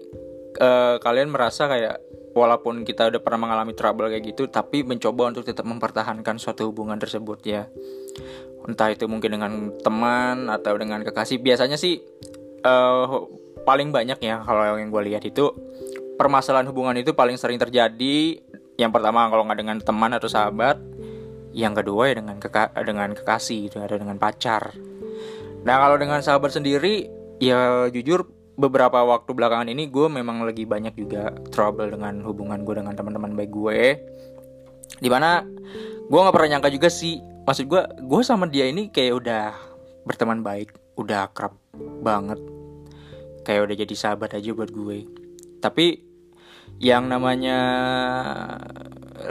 uh, 0.60 0.96
kalian 1.00 1.32
merasa 1.32 1.68
kayak 1.68 2.00
walaupun 2.36 2.84
kita 2.84 3.08
udah 3.08 3.20
pernah 3.24 3.48
mengalami 3.48 3.72
trouble 3.72 4.12
kayak 4.12 4.36
gitu 4.36 4.52
tapi 4.52 4.84
mencoba 4.84 5.32
untuk 5.32 5.48
tetap 5.48 5.64
mempertahankan 5.64 6.36
suatu 6.36 6.68
hubungan 6.68 7.00
tersebut 7.00 7.38
ya? 7.44 7.64
Entah 8.68 8.92
itu 8.92 9.08
mungkin 9.08 9.40
dengan 9.40 9.52
teman 9.80 10.52
atau 10.52 10.76
dengan 10.76 11.00
kekasih. 11.00 11.40
Biasanya 11.40 11.80
sih 11.80 12.02
uh, 12.66 13.24
paling 13.64 13.90
banyak 13.90 14.20
ya 14.20 14.44
kalau 14.44 14.76
yang 14.76 14.92
gue 14.92 15.02
lihat 15.12 15.24
itu 15.24 15.48
permasalahan 16.20 16.68
hubungan 16.68 16.96
itu 17.00 17.16
paling 17.16 17.40
sering 17.40 17.56
terjadi. 17.56 18.40
Yang 18.76 18.90
pertama 18.92 19.32
kalau 19.32 19.48
nggak 19.48 19.58
dengan 19.64 19.78
teman 19.80 20.12
atau 20.12 20.28
sahabat. 20.28 20.76
Yang 21.56 21.80
kedua 21.80 22.12
ya 22.12 22.20
dengan 22.20 22.36
keka 22.36 22.76
dengan 22.84 23.16
kekasih 23.16 23.72
ada 23.80 23.96
dengan 23.96 24.20
pacar 24.20 24.76
nah 25.66 25.82
kalau 25.82 25.98
dengan 25.98 26.22
sahabat 26.22 26.54
sendiri 26.54 27.10
ya 27.42 27.90
jujur 27.90 28.30
beberapa 28.56 29.02
waktu 29.02 29.34
belakangan 29.34 29.68
ini 29.68 29.90
gue 29.90 30.06
memang 30.06 30.46
lagi 30.46 30.64
banyak 30.64 30.94
juga 30.94 31.34
trouble 31.50 31.90
dengan 31.92 32.22
hubungan 32.22 32.62
gue 32.62 32.78
dengan 32.78 32.94
teman-teman 32.94 33.34
baik 33.34 33.52
gue 33.52 34.00
di 35.02 35.08
mana 35.10 35.42
gue 36.06 36.18
nggak 36.22 36.32
pernah 36.32 36.50
nyangka 36.56 36.70
juga 36.70 36.88
sih 36.88 37.20
maksud 37.44 37.66
gue 37.66 37.82
gue 38.06 38.20
sama 38.22 38.48
dia 38.48 38.70
ini 38.70 38.88
kayak 38.88 39.12
udah 39.18 39.44
berteman 40.06 40.40
baik 40.40 40.70
udah 40.96 41.28
akrab 41.28 41.52
banget. 42.00 42.40
Kayak 43.44 43.62
udah 43.70 43.76
jadi 43.86 43.94
sahabat 43.94 44.34
aja 44.34 44.50
buat 44.56 44.72
gue. 44.72 45.06
Tapi 45.62 46.02
yang 46.82 47.06
namanya 47.06 47.58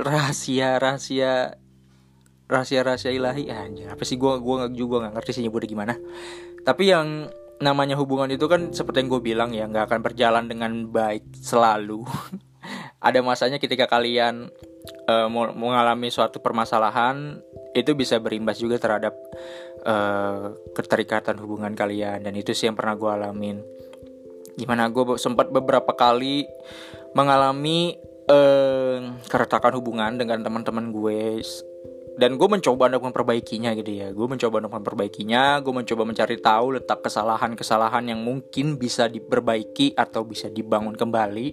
rahasia 0.01 0.79
rahasia 0.79 1.59
rahasia 2.45 2.85
rahasia 2.85 3.09
ilahi 3.09 3.49
aja 3.49 3.97
apa 3.97 4.03
sih 4.05 4.21
gue 4.21 4.33
gue 4.37 4.55
juga 4.77 5.05
nggak 5.05 5.13
ngerti 5.17 5.31
sih 5.39 5.43
nyebutnya 5.45 5.69
gimana. 5.69 5.93
Tapi 6.65 6.83
yang 6.89 7.29
namanya 7.61 7.95
hubungan 7.95 8.27
itu 8.27 8.45
kan 8.51 8.75
seperti 8.75 9.05
yang 9.05 9.09
gue 9.09 9.21
bilang 9.23 9.49
ya 9.55 9.65
nggak 9.65 9.87
akan 9.91 9.99
berjalan 10.03 10.45
dengan 10.45 10.71
baik 10.89 11.23
selalu. 11.39 12.03
Ada 13.05 13.21
masanya 13.21 13.61
ketika 13.61 13.85
kalian 13.85 14.49
uh, 15.05 15.29
mengalami 15.53 16.09
suatu 16.09 16.41
permasalahan 16.41 17.37
itu 17.77 17.93
bisa 17.93 18.17
berimbas 18.17 18.57
juga 18.57 18.81
terhadap 18.81 19.13
uh, 19.85 20.57
keterikatan 20.73 21.37
hubungan 21.37 21.77
kalian. 21.77 22.25
Dan 22.25 22.33
itu 22.33 22.55
sih 22.57 22.65
yang 22.65 22.77
pernah 22.77 22.97
gue 22.97 23.09
alamin. 23.09 23.57
Gimana 24.57 24.89
gue 24.89 25.19
sempat 25.21 25.51
beberapa 25.53 25.93
kali 25.93 26.47
mengalami 27.13 27.93
uh, 28.31 29.21
keretakan 29.29 29.73
hubungan 29.77 30.17
dengan 30.17 30.41
teman-teman 30.41 30.89
gue 30.89 31.43
dan 32.15 32.39
gue 32.39 32.47
mencoba 32.47 32.87
untuk 32.95 33.11
memperbaikinya 33.11 33.75
gitu 33.75 33.91
ya. 33.91 34.07
Gue 34.15 34.27
mencoba 34.27 34.63
untuk 34.63 34.73
memperbaikinya 34.79 35.59
gue 35.59 35.73
mencoba 35.75 36.03
mencari 36.07 36.39
tahu 36.39 36.79
letak 36.79 37.03
kesalahan-kesalahan 37.03 38.07
yang 38.07 38.23
mungkin 38.23 38.79
bisa 38.79 39.11
diperbaiki 39.11 39.99
atau 39.99 40.23
bisa 40.23 40.47
dibangun 40.47 40.95
kembali. 40.95 41.47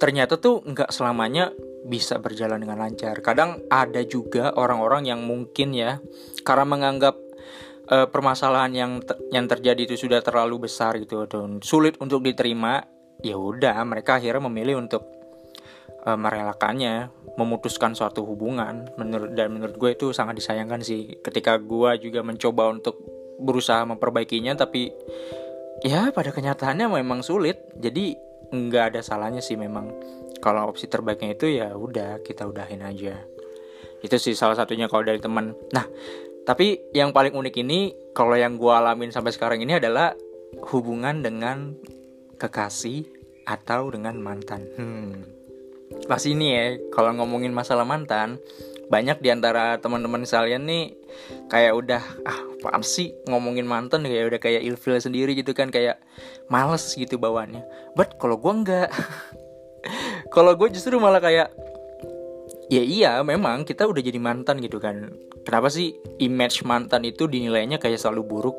Ternyata 0.00 0.40
tuh 0.40 0.64
nggak 0.64 0.88
selamanya 0.88 1.52
bisa 1.84 2.16
berjalan 2.16 2.64
dengan 2.64 2.80
lancar. 2.80 3.20
Kadang 3.20 3.60
ada 3.68 4.00
juga 4.08 4.56
orang-orang 4.56 5.10
yang 5.12 5.20
mungkin 5.20 5.76
ya 5.76 6.00
karena 6.40 6.64
menganggap 6.64 7.16
uh, 7.92 8.06
permasalahan 8.08 8.72
yang 8.72 8.92
te 9.04 9.16
yang 9.32 9.44
terjadi 9.44 9.84
itu 9.84 10.08
sudah 10.08 10.24
terlalu 10.24 10.68
besar 10.68 10.96
gitu 11.00 11.28
dan 11.28 11.60
sulit 11.64 11.96
untuk 12.00 12.24
diterima 12.24 12.84
ya 13.24 13.34
udah 13.34 13.74
mereka 13.82 14.22
akhirnya 14.22 14.46
memilih 14.46 14.78
untuk 14.78 15.17
uh, 16.08 16.16
merelakannya 16.16 17.12
memutuskan 17.36 17.92
suatu 17.92 18.24
hubungan 18.24 18.88
menurut 18.96 19.30
dan 19.36 19.52
menurut 19.52 19.76
gue 19.76 19.90
itu 19.94 20.06
sangat 20.16 20.40
disayangkan 20.40 20.80
sih. 20.80 21.20
Ketika 21.20 21.60
gue 21.60 22.00
juga 22.00 22.24
mencoba 22.24 22.72
untuk 22.72 22.98
berusaha 23.38 23.84
memperbaikinya 23.86 24.58
tapi 24.58 24.90
ya 25.84 26.10
pada 26.10 26.32
kenyataannya 26.32 26.88
memang 26.88 27.20
sulit. 27.20 27.60
Jadi 27.76 28.16
nggak 28.48 28.96
ada 28.96 29.00
salahnya 29.04 29.44
sih 29.44 29.54
memang. 29.54 29.92
Kalau 30.40 30.70
opsi 30.70 30.88
terbaiknya 30.88 31.36
itu 31.36 31.46
ya 31.60 31.70
udah 31.76 32.24
kita 32.24 32.48
udahin 32.48 32.82
aja. 32.82 33.20
Itu 34.02 34.16
sih 34.16 34.34
salah 34.34 34.58
satunya 34.58 34.90
kalau 34.90 35.06
dari 35.06 35.22
teman 35.22 35.54
nah 35.74 35.86
tapi 36.46 36.90
yang 36.96 37.12
paling 37.12 37.36
unik 37.36 37.54
ini 37.60 37.92
kalau 38.16 38.34
yang 38.34 38.56
gue 38.56 38.72
alamin 38.72 39.12
sampai 39.12 39.36
sekarang 39.36 39.60
ini 39.60 39.76
adalah 39.76 40.16
hubungan 40.72 41.20
dengan 41.20 41.76
kekasih 42.40 43.04
atau 43.44 43.92
dengan 43.92 44.16
mantan. 44.16 44.64
Hmm 44.74 45.37
pas 46.08 46.20
ini 46.24 46.46
ya 46.52 46.64
kalau 46.92 47.16
ngomongin 47.16 47.52
masalah 47.52 47.84
mantan 47.84 48.40
banyak 48.88 49.20
di 49.20 49.28
antara 49.28 49.76
teman-teman 49.76 50.24
sekalian 50.24 50.64
nih 50.64 50.96
kayak 51.52 51.72
udah 51.76 52.02
ah 52.24 52.40
apa 52.64 52.84
sih 52.84 53.12
ngomongin 53.28 53.68
mantan 53.68 54.04
kayak 54.04 54.32
udah 54.32 54.40
kayak 54.40 54.64
ilfil 54.64 54.96
sendiri 54.96 55.36
gitu 55.36 55.52
kan 55.52 55.68
kayak 55.68 56.00
males 56.48 56.96
gitu 56.96 57.20
bawaannya. 57.20 57.62
But 57.94 58.16
kalau 58.16 58.40
gue 58.40 58.52
enggak. 58.52 58.88
Kalau 60.34 60.52
gue 60.58 60.68
justru 60.74 61.00
malah 61.00 61.22
kayak 61.22 61.48
ya 62.68 62.82
iya 62.84 63.10
memang 63.24 63.64
kita 63.64 63.88
udah 63.88 64.02
jadi 64.02 64.20
mantan 64.20 64.60
gitu 64.60 64.76
kan. 64.76 65.08
Kenapa 65.46 65.72
sih 65.72 65.96
image 66.20 66.66
mantan 66.68 67.08
itu 67.08 67.24
dinilainya 67.24 67.80
kayak 67.80 67.96
selalu 67.96 68.26
buruk? 68.26 68.56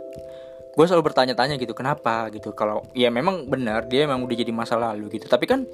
Gue 0.73 0.85
selalu 0.89 1.11
bertanya-tanya 1.11 1.61
gitu 1.61 1.77
kenapa? 1.77 2.31
Gitu. 2.33 2.55
Kalau 2.57 2.81
ya 2.97 3.13
memang 3.13 3.45
benar 3.45 3.85
dia 3.85 4.09
memang 4.09 4.25
udah 4.25 4.37
jadi 4.39 4.49
masa 4.49 4.79
lalu 4.79 5.19
gitu. 5.19 5.29
Tapi 5.29 5.45
kan 5.45 5.67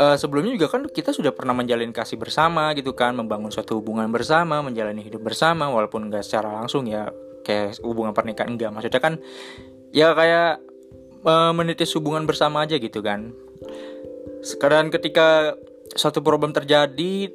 uh, 0.00 0.16
sebelumnya 0.16 0.56
juga 0.56 0.72
kan 0.72 0.88
kita 0.88 1.12
sudah 1.12 1.36
pernah 1.36 1.52
menjalin 1.52 1.92
kasih 1.92 2.16
bersama 2.16 2.72
gitu 2.72 2.96
kan 2.96 3.12
membangun 3.12 3.52
suatu 3.52 3.76
hubungan 3.78 4.08
bersama 4.08 4.64
menjalani 4.64 5.04
hidup 5.04 5.20
bersama 5.20 5.68
walaupun 5.68 6.08
nggak 6.08 6.24
secara 6.24 6.56
langsung 6.56 6.88
ya 6.88 7.12
kayak 7.44 7.76
hubungan 7.84 8.16
pernikahan 8.16 8.56
enggak 8.56 8.72
maksudnya 8.72 9.00
kan 9.00 9.14
ya 9.92 10.16
kayak 10.16 10.64
uh, 11.24 11.52
menitis 11.52 11.92
hubungan 11.96 12.24
bersama 12.24 12.64
aja 12.64 12.80
gitu 12.80 13.04
kan. 13.04 13.32
Sekarang 14.40 14.88
ketika 14.88 15.52
suatu 15.92 16.24
problem 16.24 16.54
terjadi 16.54 17.28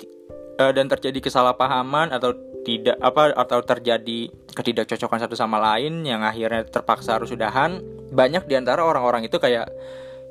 uh, 0.58 0.72
dan 0.74 0.90
terjadi 0.90 1.22
kesalahpahaman 1.22 2.10
atau 2.16 2.34
tidak 2.66 2.98
apa 2.98 3.30
atau 3.38 3.62
terjadi 3.62 4.34
ketidakcocokan 4.58 5.22
satu 5.22 5.38
sama 5.38 5.62
lain 5.62 6.02
yang 6.02 6.26
akhirnya 6.26 6.66
terpaksa 6.66 7.22
harus 7.22 7.30
sudahan 7.30 7.78
banyak 8.10 8.50
di 8.50 8.58
antara 8.58 8.82
orang-orang 8.82 9.30
itu 9.30 9.38
kayak 9.38 9.70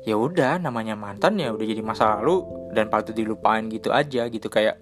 ya 0.05 0.15
udah 0.15 0.61
namanya 0.61 0.93
mantan 0.93 1.41
ya 1.41 1.49
udah 1.49 1.65
jadi 1.65 1.81
masa 1.81 2.21
lalu 2.21 2.45
dan 2.71 2.87
patut 2.93 3.17
dilupain 3.17 3.65
gitu 3.73 3.89
aja 3.89 4.29
gitu 4.29 4.47
kayak 4.53 4.77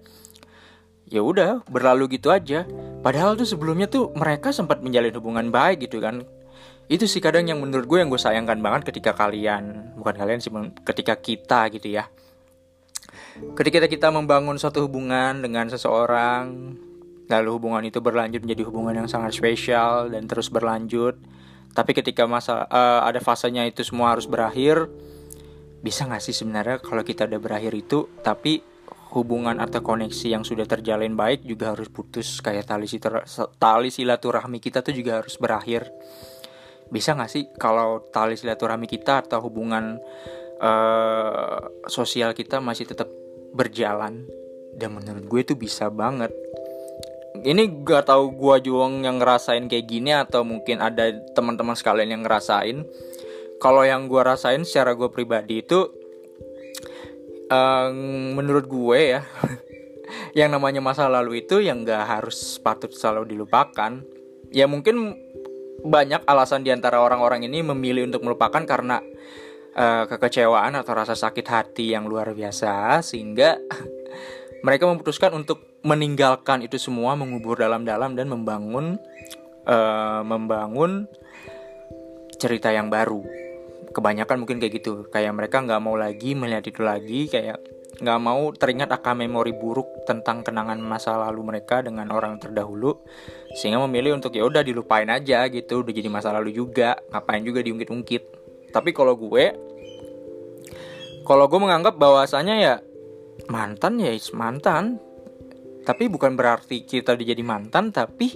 ya 1.08 1.20
udah 1.24 1.64
berlalu 1.68 2.20
gitu 2.20 2.28
aja. 2.28 2.68
Padahal 3.00 3.36
tuh 3.36 3.48
sebelumnya 3.48 3.88
tuh 3.88 4.12
mereka 4.16 4.52
sempat 4.52 4.80
menjalin 4.84 5.12
hubungan 5.16 5.48
baik 5.48 5.88
gitu 5.88 6.00
kan. 6.00 6.24
Itu 6.88 7.08
sih 7.08 7.24
kadang 7.24 7.48
yang 7.48 7.64
menurut 7.64 7.88
gue 7.88 7.98
yang 8.00 8.12
gue 8.12 8.20
sayangkan 8.20 8.60
banget 8.60 8.92
ketika 8.92 9.16
kalian 9.16 9.96
bukan 9.96 10.14
kalian 10.16 10.40
sih 10.44 10.52
ketika 10.84 11.16
kita 11.16 11.72
gitu 11.72 11.88
ya. 11.88 12.04
Ketika 13.56 13.88
kita 13.88 14.12
membangun 14.12 14.60
suatu 14.60 14.84
hubungan 14.84 15.40
dengan 15.40 15.66
seseorang 15.72 16.76
lalu 17.24 17.50
hubungan 17.56 17.82
itu 17.88 18.04
berlanjut 18.04 18.44
menjadi 18.44 18.68
hubungan 18.68 19.04
yang 19.04 19.08
sangat 19.08 19.32
spesial 19.32 20.12
dan 20.12 20.28
terus 20.28 20.52
berlanjut 20.52 21.16
tapi 21.74 21.90
ketika 21.96 22.28
masa 22.28 22.68
uh, 22.70 23.02
ada 23.02 23.18
fasenya 23.18 23.66
itu 23.66 23.82
semua 23.82 24.14
harus 24.14 24.28
berakhir 24.28 24.86
bisa 25.84 26.08
gak 26.08 26.24
sih 26.24 26.32
sebenarnya 26.32 26.80
kalau 26.80 27.04
kita 27.04 27.28
udah 27.28 27.36
berakhir 27.36 27.76
itu 27.76 28.08
tapi 28.24 28.64
hubungan 29.14 29.62
atau 29.62 29.84
koneksi 29.84 30.26
yang 30.26 30.42
sudah 30.42 30.66
terjalin 30.66 31.14
baik 31.14 31.46
juga 31.46 31.76
harus 31.76 31.86
putus. 31.86 32.42
Kayak 32.42 32.72
tali, 32.72 32.88
tali 33.60 33.88
silaturahmi 33.92 34.58
kita 34.58 34.82
tuh 34.82 34.96
juga 34.96 35.22
harus 35.22 35.36
berakhir. 35.38 35.86
Bisa 36.90 37.14
gak 37.14 37.30
sih 37.30 37.46
kalau 37.54 38.02
tali 38.10 38.34
silaturahmi 38.34 38.90
kita 38.90 39.22
atau 39.22 39.44
hubungan 39.44 40.00
uh, 40.58 41.60
sosial 41.86 42.34
kita 42.34 42.58
masih 42.58 42.90
tetap 42.90 43.06
berjalan? 43.54 44.26
Dan 44.74 44.98
menurut 44.98 45.28
gue 45.30 45.40
itu 45.46 45.54
bisa 45.54 45.86
banget. 45.92 46.34
Ini 47.44 47.86
gak 47.86 48.10
tahu 48.10 48.34
gue 48.34 48.72
juga 48.72 48.90
yang 49.04 49.22
ngerasain 49.22 49.70
kayak 49.70 49.86
gini 49.86 50.10
atau 50.10 50.42
mungkin 50.42 50.82
ada 50.82 51.14
teman-teman 51.36 51.78
sekalian 51.78 52.18
yang 52.18 52.22
ngerasain 52.26 52.82
kalau 53.64 53.80
yang 53.80 54.12
gue 54.12 54.20
rasain 54.20 54.60
secara 54.60 54.92
gue 54.92 55.08
pribadi 55.08 55.64
itu 55.64 55.88
um, 57.48 58.36
menurut 58.36 58.68
gue 58.68 59.16
ya 59.16 59.24
yang 60.38 60.52
namanya 60.52 60.84
masa 60.84 61.08
lalu 61.08 61.40
itu 61.40 61.64
yang 61.64 61.80
gak 61.80 62.04
harus 62.04 62.60
patut 62.60 62.92
selalu 62.92 63.32
dilupakan. 63.32 64.04
Ya 64.52 64.68
mungkin 64.68 65.16
banyak 65.80 66.28
alasan 66.28 66.60
di 66.60 66.76
antara 66.76 67.00
orang-orang 67.00 67.48
ini 67.48 67.64
memilih 67.64 68.04
untuk 68.04 68.20
melupakan 68.28 68.60
karena 68.68 69.00
uh, 69.72 70.04
kekecewaan 70.12 70.76
atau 70.76 70.92
rasa 70.92 71.16
sakit 71.16 71.46
hati 71.48 71.96
yang 71.96 72.04
luar 72.04 72.36
biasa 72.36 73.00
sehingga 73.00 73.56
mereka 74.66 74.84
memutuskan 74.84 75.32
untuk 75.32 75.80
meninggalkan 75.80 76.60
itu 76.68 76.76
semua 76.76 77.16
mengubur 77.16 77.56
dalam-dalam 77.56 78.12
dan 78.12 78.28
membangun 78.28 79.00
uh, 79.64 80.20
membangun 80.20 81.08
cerita 82.36 82.68
yang 82.68 82.92
baru 82.92 83.43
kebanyakan 83.94 84.42
mungkin 84.42 84.58
kayak 84.58 84.82
gitu. 84.82 85.06
Kayak 85.08 85.32
mereka 85.38 85.62
nggak 85.62 85.80
mau 85.80 85.94
lagi 85.94 86.34
melihat 86.34 86.66
itu 86.66 86.82
lagi 86.82 87.30
kayak 87.30 87.62
nggak 87.94 88.20
mau 88.20 88.50
teringat 88.50 88.90
akan 88.90 89.22
memori 89.22 89.54
buruk 89.54 90.02
tentang 90.02 90.42
kenangan 90.42 90.82
masa 90.82 91.14
lalu 91.14 91.54
mereka 91.54 91.78
dengan 91.78 92.10
orang 92.10 92.42
terdahulu 92.42 93.06
sehingga 93.54 93.78
memilih 93.86 94.18
untuk 94.18 94.34
ya 94.34 94.42
udah 94.42 94.66
dilupain 94.66 95.06
aja 95.06 95.46
gitu 95.46 95.86
udah 95.86 95.94
jadi 95.94 96.10
masa 96.10 96.34
lalu 96.34 96.50
juga 96.50 96.98
ngapain 97.14 97.46
juga 97.46 97.62
diungkit-ungkit. 97.62 98.22
Tapi 98.74 98.90
kalau 98.90 99.14
gue 99.14 99.54
kalau 101.22 101.46
gue 101.46 101.60
menganggap 101.62 101.94
bahwasanya 101.94 102.54
ya 102.58 102.74
mantan 103.46 104.02
ya 104.02 104.10
is 104.10 104.34
mantan. 104.34 104.98
Tapi 105.84 106.08
bukan 106.08 106.34
berarti 106.34 106.82
kita 106.88 107.14
jadi 107.14 107.44
mantan 107.44 107.92
tapi 107.92 108.32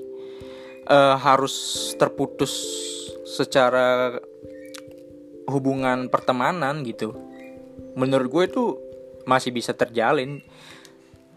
uh, 0.88 1.16
harus 1.16 1.54
terputus 1.96 2.52
secara 3.24 4.16
hubungan 5.49 6.12
pertemanan 6.12 6.85
gitu 6.85 7.17
menurut 7.99 8.28
gue 8.31 8.45
itu 8.47 8.64
masih 9.26 9.50
bisa 9.50 9.75
terjalin. 9.75 10.40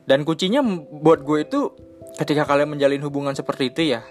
Dan 0.05 0.25
kuncinya 0.25 0.61
buat 0.89 1.25
gue 1.25 1.45
itu 1.45 1.73
ketika 2.17 2.45
kalian 2.45 2.77
menjalin 2.77 3.01
hubungan 3.05 3.33
seperti 3.37 3.71
itu 3.71 3.95
ya 3.97 4.01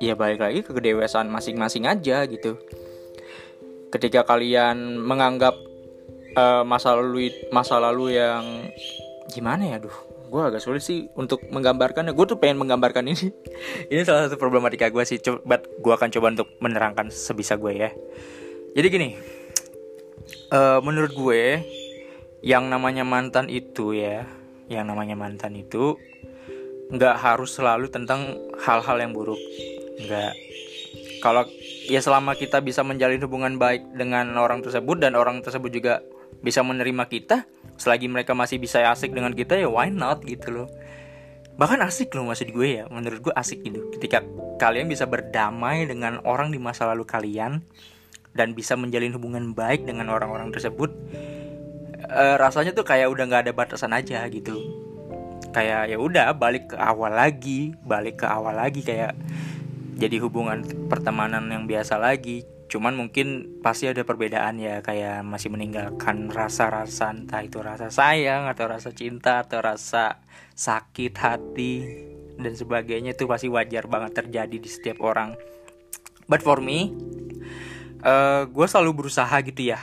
ya 0.00 0.16
balik 0.16 0.40
lagi 0.40 0.60
ke 0.64 0.72
kedewasaan 0.72 1.28
masing-masing 1.28 1.86
aja 1.86 2.24
gitu. 2.26 2.58
Ketika 3.90 4.22
kalian 4.26 4.98
menganggap 4.98 5.54
uh, 6.38 6.62
masa 6.62 6.94
lalu 6.94 7.30
masa 7.50 7.82
lalu 7.82 8.16
yang 8.18 8.70
gimana 9.30 9.76
ya 9.76 9.78
duh 9.78 9.94
gue 10.30 10.42
agak 10.46 10.62
sulit 10.62 10.78
sih 10.78 11.10
untuk 11.18 11.42
menggambarkannya 11.50 12.14
gue 12.14 12.26
tuh 12.26 12.38
pengen 12.38 12.62
menggambarkan 12.62 13.02
ini. 13.10 13.34
Ini 13.92 14.02
salah 14.06 14.26
satu 14.26 14.38
problematika 14.38 14.86
gue 14.90 15.02
sih 15.06 15.18
coba 15.18 15.58
gue 15.62 15.92
akan 15.92 16.08
coba 16.10 16.26
untuk 16.38 16.48
menerangkan 16.62 17.10
sebisa 17.10 17.58
gue 17.58 17.72
ya 17.74 17.90
jadi 18.76 18.86
gini 18.88 19.08
uh, 20.50 20.78
menurut 20.82 21.12
gue 21.14 21.42
yang 22.40 22.68
namanya 22.72 23.04
mantan 23.04 23.52
itu 23.52 23.92
ya 23.92 24.24
yang 24.70 24.86
namanya 24.86 25.18
mantan 25.18 25.58
itu 25.58 25.98
nggak 26.90 27.16
harus 27.22 27.54
selalu 27.54 27.86
tentang 27.86 28.34
hal-hal 28.58 28.98
yang 28.98 29.14
buruk. 29.14 29.38
Nggak. 30.02 30.34
Kalau 31.22 31.46
ya 31.86 32.00
selama 32.02 32.34
kita 32.34 32.58
bisa 32.62 32.82
menjalin 32.82 33.22
hubungan 33.22 33.58
baik 33.60 33.94
dengan 33.94 34.34
orang 34.38 34.62
tersebut 34.62 34.98
dan 34.98 35.14
orang 35.14 35.42
tersebut 35.42 35.70
juga 35.70 36.02
bisa 36.40 36.64
menerima 36.64 37.06
kita 37.06 37.44
selagi 37.76 38.08
mereka 38.08 38.32
masih 38.32 38.56
bisa 38.56 38.80
asik 38.88 39.12
dengan 39.12 39.36
kita 39.36 39.58
ya 39.58 39.70
why 39.70 39.90
not 39.90 40.22
gitu 40.26 40.50
loh. 40.50 40.68
Bahkan 41.58 41.78
asik 41.84 42.16
loh 42.16 42.26
maksud 42.26 42.50
gue 42.50 42.82
ya 42.82 42.84
menurut 42.90 43.30
gue 43.30 43.34
asik 43.36 43.62
gitu. 43.62 43.90
Ketika 43.94 44.24
kalian 44.58 44.90
bisa 44.90 45.06
berdamai 45.06 45.86
dengan 45.86 46.18
orang 46.26 46.50
di 46.50 46.58
masa 46.58 46.90
lalu 46.90 47.06
kalian 47.06 47.62
dan 48.34 48.54
bisa 48.54 48.78
menjalin 48.78 49.14
hubungan 49.14 49.52
baik 49.52 49.84
dengan 49.86 50.10
orang-orang 50.10 50.54
tersebut 50.54 50.94
uh, 52.10 52.36
rasanya 52.36 52.74
tuh 52.74 52.86
kayak 52.86 53.08
udah 53.08 53.24
nggak 53.30 53.42
ada 53.48 53.52
batasan 53.54 53.94
aja 53.94 54.26
gitu. 54.28 54.58
Kayak 55.50 55.90
ya 55.90 55.98
udah 55.98 56.30
balik 56.38 56.74
ke 56.74 56.76
awal 56.78 57.10
lagi 57.10 57.74
balik 57.82 58.22
ke 58.22 58.26
awal 58.26 58.54
lagi 58.54 58.86
kayak 58.86 59.18
jadi 59.98 60.22
hubungan 60.22 60.62
pertemanan 60.86 61.46
yang 61.50 61.64
biasa 61.66 61.98
lagi. 61.98 62.46
Cuman 62.70 62.94
mungkin 62.94 63.58
pasti 63.66 63.90
ada 63.90 64.06
perbedaan 64.06 64.62
ya 64.62 64.78
kayak 64.78 65.26
masih 65.26 65.50
meninggalkan 65.50 66.30
rasa-rasa 66.30 67.10
entah 67.10 67.42
itu 67.42 67.58
rasa 67.58 67.90
sayang 67.90 68.46
atau 68.46 68.70
rasa 68.70 68.94
cinta 68.94 69.42
atau 69.42 69.58
rasa 69.58 70.22
sakit 70.54 71.14
hati 71.18 71.74
dan 72.38 72.54
sebagainya. 72.54 73.18
Itu 73.18 73.26
pasti 73.26 73.50
wajar 73.50 73.90
banget 73.90 74.22
terjadi 74.22 74.54
di 74.54 74.70
setiap 74.70 75.02
orang. 75.02 75.34
But 76.30 76.46
for 76.46 76.62
me 76.62 76.94
uh, 78.04 78.48
gue 78.48 78.66
selalu 78.66 79.04
berusaha 79.04 79.32
gitu 79.44 79.72
ya. 79.72 79.80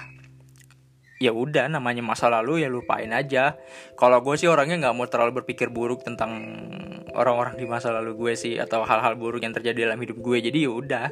Ya 1.17 1.33
udah 1.33 1.65
namanya 1.65 2.05
masa 2.05 2.29
lalu 2.29 2.61
ya 2.61 2.69
lupain 2.69 3.09
aja. 3.09 3.57
Kalau 3.97 4.21
gue 4.21 4.37
sih 4.37 4.45
orangnya 4.45 4.77
nggak 4.85 4.95
mau 4.95 5.09
terlalu 5.09 5.41
berpikir 5.41 5.73
buruk 5.73 6.05
tentang 6.05 6.29
orang-orang 7.17 7.57
di 7.57 7.65
masa 7.65 7.89
lalu 7.89 8.13
gue 8.13 8.33
sih 8.37 8.61
atau 8.61 8.85
hal-hal 8.85 9.17
buruk 9.17 9.41
yang 9.41 9.49
terjadi 9.49 9.89
dalam 9.89 9.97
hidup 9.97 10.21
gue 10.21 10.37
jadi 10.37 10.69
ya 10.69 10.71
udah 10.71 11.07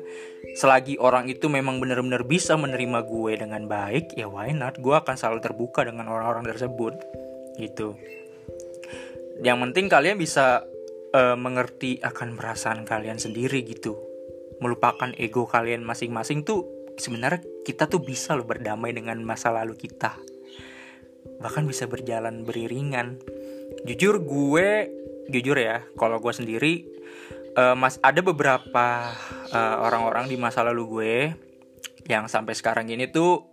selagi 0.53 1.01
orang 1.01 1.25
itu 1.25 1.49
memang 1.49 1.81
benar-benar 1.81 2.21
bisa 2.29 2.53
menerima 2.53 3.01
gue 3.09 3.33
dengan 3.41 3.65
baik 3.65 4.13
ya 4.13 4.29
why 4.29 4.53
not? 4.53 4.77
Gue 4.77 4.93
akan 4.93 5.17
selalu 5.17 5.41
terbuka 5.41 5.81
dengan 5.81 6.05
orang-orang 6.05 6.45
tersebut 6.45 6.93
gitu. 7.57 7.97
Yang 9.41 9.57
penting 9.67 9.85
kalian 9.89 10.21
bisa 10.21 10.63
uh, 11.17 11.33
mengerti 11.33 11.97
akan 12.05 12.37
perasaan 12.37 12.85
kalian 12.85 13.17
sendiri 13.17 13.65
gitu. 13.65 13.97
Melupakan 14.61 15.11
ego 15.17 15.49
kalian 15.49 15.83
masing-masing 15.83 16.45
tuh 16.45 16.74
sebenarnya 16.95 17.43
kita 17.63 17.87
tuh 17.89 18.01
bisa 18.03 18.35
loh 18.35 18.47
berdamai 18.47 18.91
dengan 18.95 19.19
masa 19.23 19.51
lalu 19.51 19.75
kita. 19.75 20.15
Bahkan 21.41 21.63
bisa 21.67 21.89
berjalan 21.89 22.45
beriringan. 22.47 23.19
Jujur 23.83 24.21
gue 24.23 24.69
jujur 25.25 25.57
ya 25.57 25.81
kalau 25.97 26.21
gue 26.21 26.29
sendiri 26.29 26.85
uh, 27.57 27.73
mas 27.73 27.97
ada 28.05 28.21
beberapa 28.21 29.09
uh, 29.49 29.75
orang-orang 29.81 30.29
di 30.29 30.37
masa 30.37 30.61
lalu 30.61 30.83
gue 30.85 31.13
yang 32.05 32.29
sampai 32.29 32.53
sekarang 32.53 32.85
ini 32.93 33.09
tuh 33.09 33.49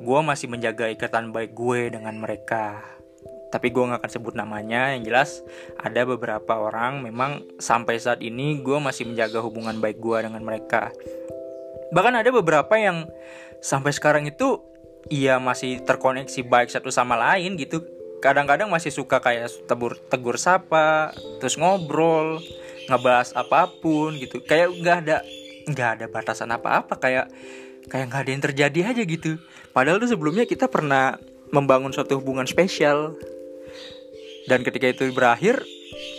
gue 0.00 0.20
masih 0.24 0.48
menjaga 0.48 0.88
ikatan 0.88 1.34
baik 1.34 1.52
gue 1.52 1.92
dengan 1.92 2.16
mereka. 2.16 2.80
Tapi 3.48 3.72
gue 3.72 3.80
gak 3.80 4.04
akan 4.04 4.12
sebut 4.12 4.36
namanya 4.36 4.92
yang 4.92 5.08
jelas 5.08 5.40
ada 5.80 6.04
beberapa 6.04 6.60
orang 6.60 7.00
memang 7.00 7.40
sampai 7.56 7.96
saat 7.96 8.20
ini 8.20 8.60
gue 8.60 8.76
masih 8.76 9.08
menjaga 9.08 9.40
hubungan 9.40 9.80
baik 9.80 9.96
gue 9.96 10.18
dengan 10.20 10.44
mereka 10.44 10.92
bahkan 11.92 12.14
ada 12.16 12.28
beberapa 12.28 12.74
yang 12.76 13.08
sampai 13.58 13.90
sekarang 13.94 14.28
itu 14.28 14.60
ia 15.08 15.40
masih 15.40 15.80
terkoneksi 15.82 16.44
baik 16.44 16.68
satu 16.68 16.92
sama 16.92 17.16
lain 17.16 17.56
gitu. 17.56 17.84
Kadang-kadang 18.18 18.66
masih 18.66 18.90
suka 18.90 19.22
kayak 19.22 19.48
tegur 19.70 19.94
tegur 20.10 20.36
sapa 20.36 21.14
terus 21.38 21.54
ngobrol 21.54 22.42
ngebahas 22.90 23.32
apa 23.38 23.70
pun 23.80 24.16
gitu. 24.18 24.42
Kayak 24.44 24.74
nggak 24.74 24.96
ada 25.06 25.16
nggak 25.68 25.88
ada 25.98 26.06
batasan 26.10 26.50
apa-apa. 26.52 26.98
Kayak 26.98 27.30
kayak 27.88 28.04
nggak 28.10 28.22
ada 28.26 28.30
yang 28.30 28.44
terjadi 28.44 28.80
aja 28.92 29.02
gitu. 29.06 29.38
Padahal 29.72 30.02
tuh 30.02 30.10
sebelumnya 30.10 30.44
kita 30.44 30.66
pernah 30.66 31.16
membangun 31.54 31.94
suatu 31.94 32.18
hubungan 32.20 32.44
spesial. 32.44 33.16
Dan 34.48 34.64
ketika 34.64 34.88
itu 34.88 35.12
berakhir 35.12 35.60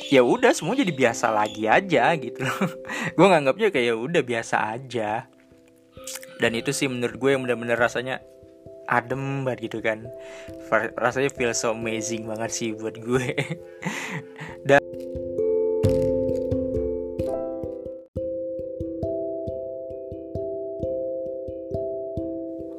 ya 0.10 0.22
udah 0.22 0.54
semua 0.54 0.78
jadi 0.78 0.94
biasa 0.94 1.30
lagi 1.30 1.66
aja 1.66 2.14
gitu. 2.18 2.42
Gue 3.18 3.28
nganggapnya 3.28 3.74
kayak 3.74 3.86
ya 3.90 3.96
udah 3.98 4.22
biasa 4.22 4.56
aja 4.78 5.26
dan 6.40 6.56
itu 6.56 6.72
sih 6.72 6.88
menurut 6.88 7.20
gue 7.20 7.30
yang 7.36 7.44
bener-bener 7.44 7.76
rasanya 7.76 8.24
adem 8.88 9.44
banget 9.44 9.70
gitu 9.70 9.84
kan. 9.84 10.08
Rasanya 10.96 11.30
feel 11.36 11.52
so 11.52 11.76
amazing 11.76 12.26
banget 12.26 12.50
sih 12.50 12.72
buat 12.72 12.96
gue. 12.96 13.36
Dan 14.68 14.82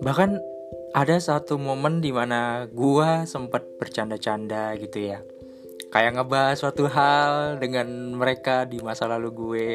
bahkan 0.01 0.41
ada 0.97 1.21
satu 1.21 1.61
momen 1.61 2.01
di 2.01 2.11
mana 2.11 2.67
gue 2.67 3.29
sempat 3.29 3.63
bercanda-canda 3.77 4.73
gitu 4.81 5.05
ya. 5.15 5.21
Kayak 5.93 6.17
ngebahas 6.17 6.57
suatu 6.57 6.89
hal 6.89 7.61
dengan 7.61 8.17
mereka 8.17 8.65
di 8.65 8.81
masa 8.81 9.05
lalu 9.05 9.31
gue. 9.37 9.71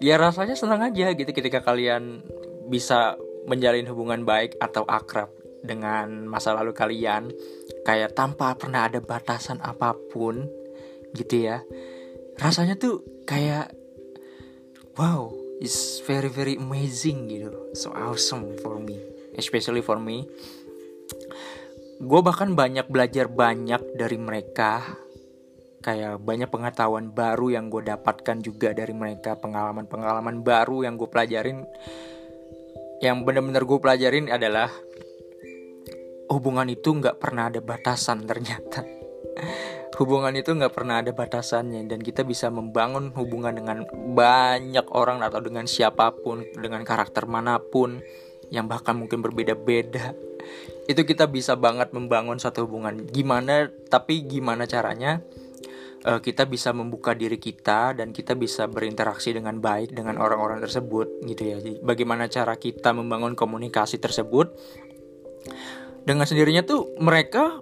Ya 0.00 0.16
rasanya 0.16 0.56
senang 0.56 0.80
aja 0.80 1.12
gitu 1.12 1.28
ketika 1.28 1.60
kalian 1.60 2.24
bisa 2.70 3.18
menjalin 3.50 3.90
hubungan 3.90 4.22
baik 4.22 4.54
atau 4.62 4.86
akrab 4.86 5.28
dengan 5.60 6.24
masa 6.30 6.54
lalu 6.54 6.70
kalian. 6.72 7.34
Kayak 7.82 8.14
tanpa 8.14 8.54
pernah 8.54 8.86
ada 8.86 9.02
batasan 9.02 9.58
apa 9.60 9.92
pun 10.14 10.46
gitu 11.12 11.50
ya. 11.50 11.66
Rasanya 12.38 12.78
tuh 12.78 13.02
kayak 13.26 13.74
wow 14.94 15.34
it's 15.58 15.98
very 16.06 16.30
very 16.30 16.54
amazing 16.56 17.26
gitu. 17.26 17.74
So 17.74 17.90
awesome 17.90 18.54
for 18.62 18.78
me 18.78 19.10
especially 19.40 19.80
for 19.84 19.96
me. 20.00 20.26
Gue 22.00 22.20
bahkan 22.24 22.56
banyak 22.56 22.88
belajar 22.88 23.28
banyak 23.28 23.96
dari 23.96 24.16
mereka. 24.16 24.80
Kayak 25.80 26.20
banyak 26.20 26.52
pengetahuan 26.52 27.08
baru 27.08 27.56
yang 27.56 27.72
gue 27.72 27.80
dapatkan 27.80 28.44
juga 28.44 28.76
dari 28.76 28.92
mereka 28.92 29.40
pengalaman-pengalaman 29.40 30.44
baru 30.44 30.84
yang 30.84 31.00
gue 31.00 31.08
pelajarin 31.08 31.64
yang 33.00 33.24
benar-benar 33.24 33.64
gue 33.64 33.78
pelajarin 33.80 34.28
adalah 34.28 34.68
hubungan 36.28 36.68
itu 36.68 36.92
nggak 36.92 37.16
pernah 37.16 37.48
ada 37.48 37.58
batasan 37.64 38.28
ternyata. 38.28 38.84
Hubungan 40.00 40.32
itu 40.32 40.56
nggak 40.56 40.72
pernah 40.72 41.04
ada 41.04 41.12
batasannya 41.12 41.84
dan 41.84 42.00
kita 42.00 42.24
bisa 42.24 42.48
membangun 42.48 43.12
hubungan 43.12 43.52
dengan 43.52 43.84
banyak 44.16 44.88
orang 44.96 45.20
atau 45.20 45.44
dengan 45.44 45.68
siapa 45.68 46.16
pun 46.16 46.40
dengan 46.56 46.80
karakter 46.88 47.28
mana 47.28 47.60
pun 47.60 48.00
yang 48.48 48.64
bahkan 48.64 48.96
mungkin 48.96 49.20
berbeda-beda. 49.20 50.16
Itu 50.88 51.04
kita 51.04 51.28
bisa 51.28 51.52
banget 51.60 51.92
membangun 51.92 52.40
satu 52.40 52.64
hubungan. 52.64 53.04
Gimana 53.12 53.68
tapi 53.92 54.24
gimana 54.24 54.64
caranya 54.64 55.20
uh, 56.06 56.20
kita 56.20 56.48
bisa 56.48 56.72
membuka 56.72 57.12
diri 57.12 57.36
kita 57.36 57.96
dan 57.96 58.14
kita 58.14 58.36
bisa 58.36 58.68
berinteraksi 58.70 59.34
dengan 59.34 59.58
baik 59.58 59.92
dengan 59.92 60.16
orang-orang 60.20 60.60
tersebut 60.64 61.24
gitu 61.26 61.42
ya. 61.42 61.56
Jadi, 61.60 61.80
bagaimana 61.82 62.28
cara 62.28 62.56
kita 62.56 62.92
membangun 62.96 63.36
komunikasi 63.36 64.00
tersebut? 64.00 64.52
Dengan 66.04 66.24
sendirinya 66.24 66.64
tuh 66.64 66.96
mereka 66.96 67.60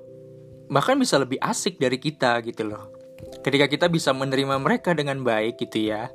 bahkan 0.70 0.94
bisa 1.01 1.18
lebih 1.18 1.40
asik 1.42 1.81
dari 1.81 1.98
kita 1.98 2.38
gitu 2.46 2.68
loh. 2.68 2.94
Ketika 3.42 3.66
kita 3.66 3.87
bisa 3.90 4.14
menerima 4.14 4.62
mereka 4.62 4.94
dengan 4.94 5.22
baik 5.27 5.59
gitu 5.59 5.90
ya. 5.90 6.11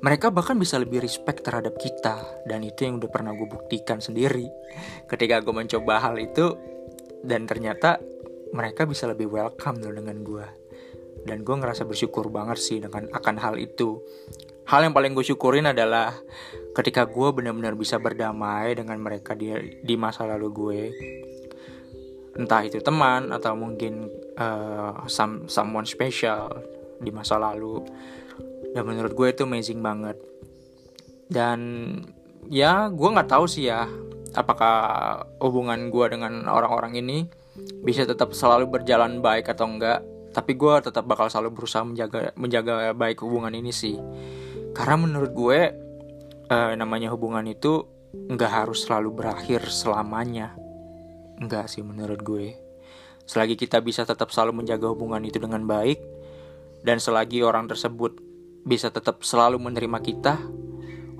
mereka 0.00 0.32
bahkan 0.32 0.56
bisa 0.56 0.80
lebih 0.80 1.04
respect 1.04 1.44
terhadap 1.44 1.76
kita 1.76 2.16
dan 2.48 2.64
itu 2.64 2.88
yang 2.88 2.96
udah 2.96 3.10
pernah 3.12 3.36
gue 3.36 3.44
buktikan 3.44 4.00
sendiri. 4.00 4.48
Ketika 5.04 5.44
gue 5.44 5.52
mencoba 5.52 6.00
hal 6.00 6.16
itu 6.16 6.56
dan 7.20 7.44
ternyata 7.44 8.00
mereka 8.56 8.88
bisa 8.88 9.04
lebih 9.04 9.28
welcome 9.28 9.78
loh 9.84 9.92
dengan 9.92 10.24
gue 10.24 10.46
dan 11.28 11.44
gue 11.44 11.52
ngerasa 11.52 11.84
bersyukur 11.84 12.32
banget 12.32 12.58
sih 12.58 12.78
dengan 12.80 13.12
akan 13.12 13.36
hal 13.36 13.60
itu. 13.60 14.00
Hal 14.72 14.86
yang 14.86 14.94
paling 14.94 15.12
gue 15.12 15.26
syukurin 15.26 15.68
adalah 15.68 16.14
ketika 16.72 17.04
gue 17.04 17.28
benar-benar 17.34 17.74
bisa 17.76 18.00
berdamai 18.00 18.72
dengan 18.72 18.96
mereka 19.02 19.36
di 19.36 19.52
di 19.84 19.94
masa 20.00 20.24
lalu 20.24 20.48
gue. 20.48 20.80
Entah 22.40 22.62
itu 22.64 22.80
teman 22.80 23.34
atau 23.34 23.52
mungkin 23.58 24.08
uh, 24.38 25.04
some, 25.10 25.50
someone 25.50 25.84
special 25.84 26.48
di 27.02 27.10
masa 27.10 27.36
lalu 27.36 27.82
dan 28.74 28.82
menurut 28.86 29.12
gue 29.14 29.28
itu 29.32 29.42
amazing 29.44 29.80
banget. 29.82 30.16
Dan 31.30 31.60
ya 32.50 32.90
gue 32.90 33.08
nggak 33.08 33.30
tahu 33.30 33.44
sih 33.46 33.70
ya 33.70 33.86
apakah 34.34 34.74
hubungan 35.42 35.90
gue 35.90 36.06
dengan 36.10 36.46
orang-orang 36.46 36.98
ini 36.98 37.18
bisa 37.82 38.06
tetap 38.06 38.34
selalu 38.34 38.80
berjalan 38.80 39.18
baik 39.18 39.50
atau 39.50 39.66
enggak. 39.66 40.02
Tapi 40.30 40.54
gue 40.54 40.74
tetap 40.78 41.10
bakal 41.10 41.26
selalu 41.26 41.58
berusaha 41.58 41.82
menjaga 41.82 42.30
menjaga 42.38 42.94
baik 42.94 43.22
hubungan 43.26 43.50
ini 43.50 43.74
sih. 43.74 43.98
Karena 44.70 44.96
menurut 45.02 45.32
gue 45.34 45.60
eh, 46.46 46.72
namanya 46.78 47.10
hubungan 47.10 47.42
itu 47.50 47.82
nggak 48.14 48.52
harus 48.66 48.86
selalu 48.86 49.10
berakhir 49.10 49.66
selamanya. 49.66 50.54
Enggak 51.42 51.66
sih 51.66 51.82
menurut 51.82 52.22
gue. 52.22 52.54
Selagi 53.26 53.54
kita 53.54 53.78
bisa 53.82 54.02
tetap 54.02 54.34
selalu 54.34 54.62
menjaga 54.62 54.90
hubungan 54.90 55.22
itu 55.22 55.38
dengan 55.38 55.62
baik 55.66 56.02
dan 56.82 56.98
selagi 56.98 57.46
orang 57.46 57.70
tersebut 57.70 58.29
bisa 58.64 58.92
tetap 58.92 59.24
selalu 59.24 59.56
menerima 59.60 59.98
kita, 60.04 60.34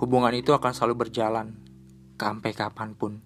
hubungan 0.01 0.33
itu 0.33 0.53
akan 0.57 0.73
selalu 0.73 1.07
berjalan 1.09 1.57
sampai 2.21 2.53
kapan 2.53 2.93
pun. 2.93 3.21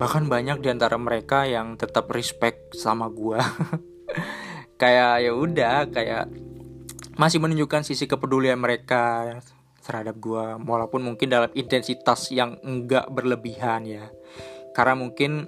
Bahkan 0.00 0.26
banyak 0.26 0.64
di 0.64 0.68
antara 0.72 0.96
mereka 0.96 1.44
yang 1.46 1.76
tetap 1.76 2.10
respect 2.10 2.74
sama 2.74 3.06
gua. 3.12 3.38
kayak 4.80 5.28
ya 5.28 5.32
udah, 5.36 5.76
kayak 5.92 6.24
masih 7.20 7.36
menunjukkan 7.36 7.84
sisi 7.84 8.08
kepedulian 8.08 8.56
mereka 8.56 9.36
terhadap 9.84 10.16
gua 10.16 10.56
walaupun 10.56 11.04
mungkin 11.04 11.28
dalam 11.28 11.52
intensitas 11.52 12.32
yang 12.32 12.56
enggak 12.64 13.12
berlebihan 13.12 13.84
ya. 13.84 14.08
Karena 14.72 14.96
mungkin 14.96 15.46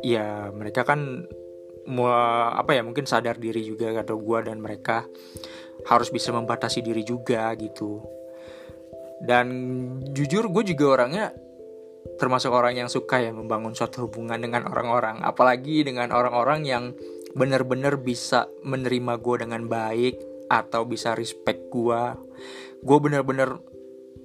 ya 0.00 0.48
mereka 0.54 0.86
kan 0.86 1.26
mau 1.82 2.06
apa 2.54 2.78
ya 2.78 2.86
mungkin 2.86 3.10
sadar 3.10 3.42
diri 3.42 3.66
juga 3.66 3.90
atau 3.98 4.14
gua 4.14 4.46
dan 4.46 4.62
mereka 4.62 5.02
harus 5.86 6.08
bisa 6.10 6.30
membatasi 6.30 6.82
diri 6.84 7.02
juga 7.02 7.50
gitu. 7.58 8.02
Dan 9.22 9.46
jujur 10.10 10.50
gue 10.50 10.74
juga 10.74 10.84
orangnya 10.98 11.30
termasuk 12.18 12.50
orang 12.50 12.74
yang 12.74 12.90
suka 12.90 13.22
ya 13.22 13.30
membangun 13.30 13.74
suatu 13.74 14.06
hubungan 14.10 14.38
dengan 14.38 14.66
orang-orang. 14.66 15.22
Apalagi 15.22 15.86
dengan 15.86 16.10
orang-orang 16.10 16.60
yang 16.66 16.84
benar-benar 17.32 18.02
bisa 18.02 18.50
menerima 18.66 19.22
gue 19.22 19.36
dengan 19.46 19.62
baik 19.70 20.18
atau 20.50 20.84
bisa 20.84 21.14
respect 21.14 21.70
gue. 21.70 22.02
Gue 22.82 22.98
benar-benar 22.98 23.62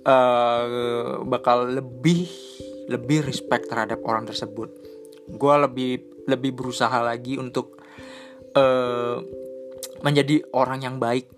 uh, 0.04 1.22
bakal 1.24 1.70
lebih 1.72 2.26
lebih 2.89 3.24
respect 3.28 3.70
terhadap 3.70 4.02
orang 4.02 4.26
tersebut. 4.26 4.74
Gue 5.30 5.56
lebih 5.62 6.26
lebih 6.28 6.58
berusaha 6.58 7.00
lagi 7.00 7.39
untuk 7.39 7.80
uh, 8.58 9.22
menjadi 10.02 10.43
orang 10.54 10.84
yang 10.84 10.98
baik 10.98 11.37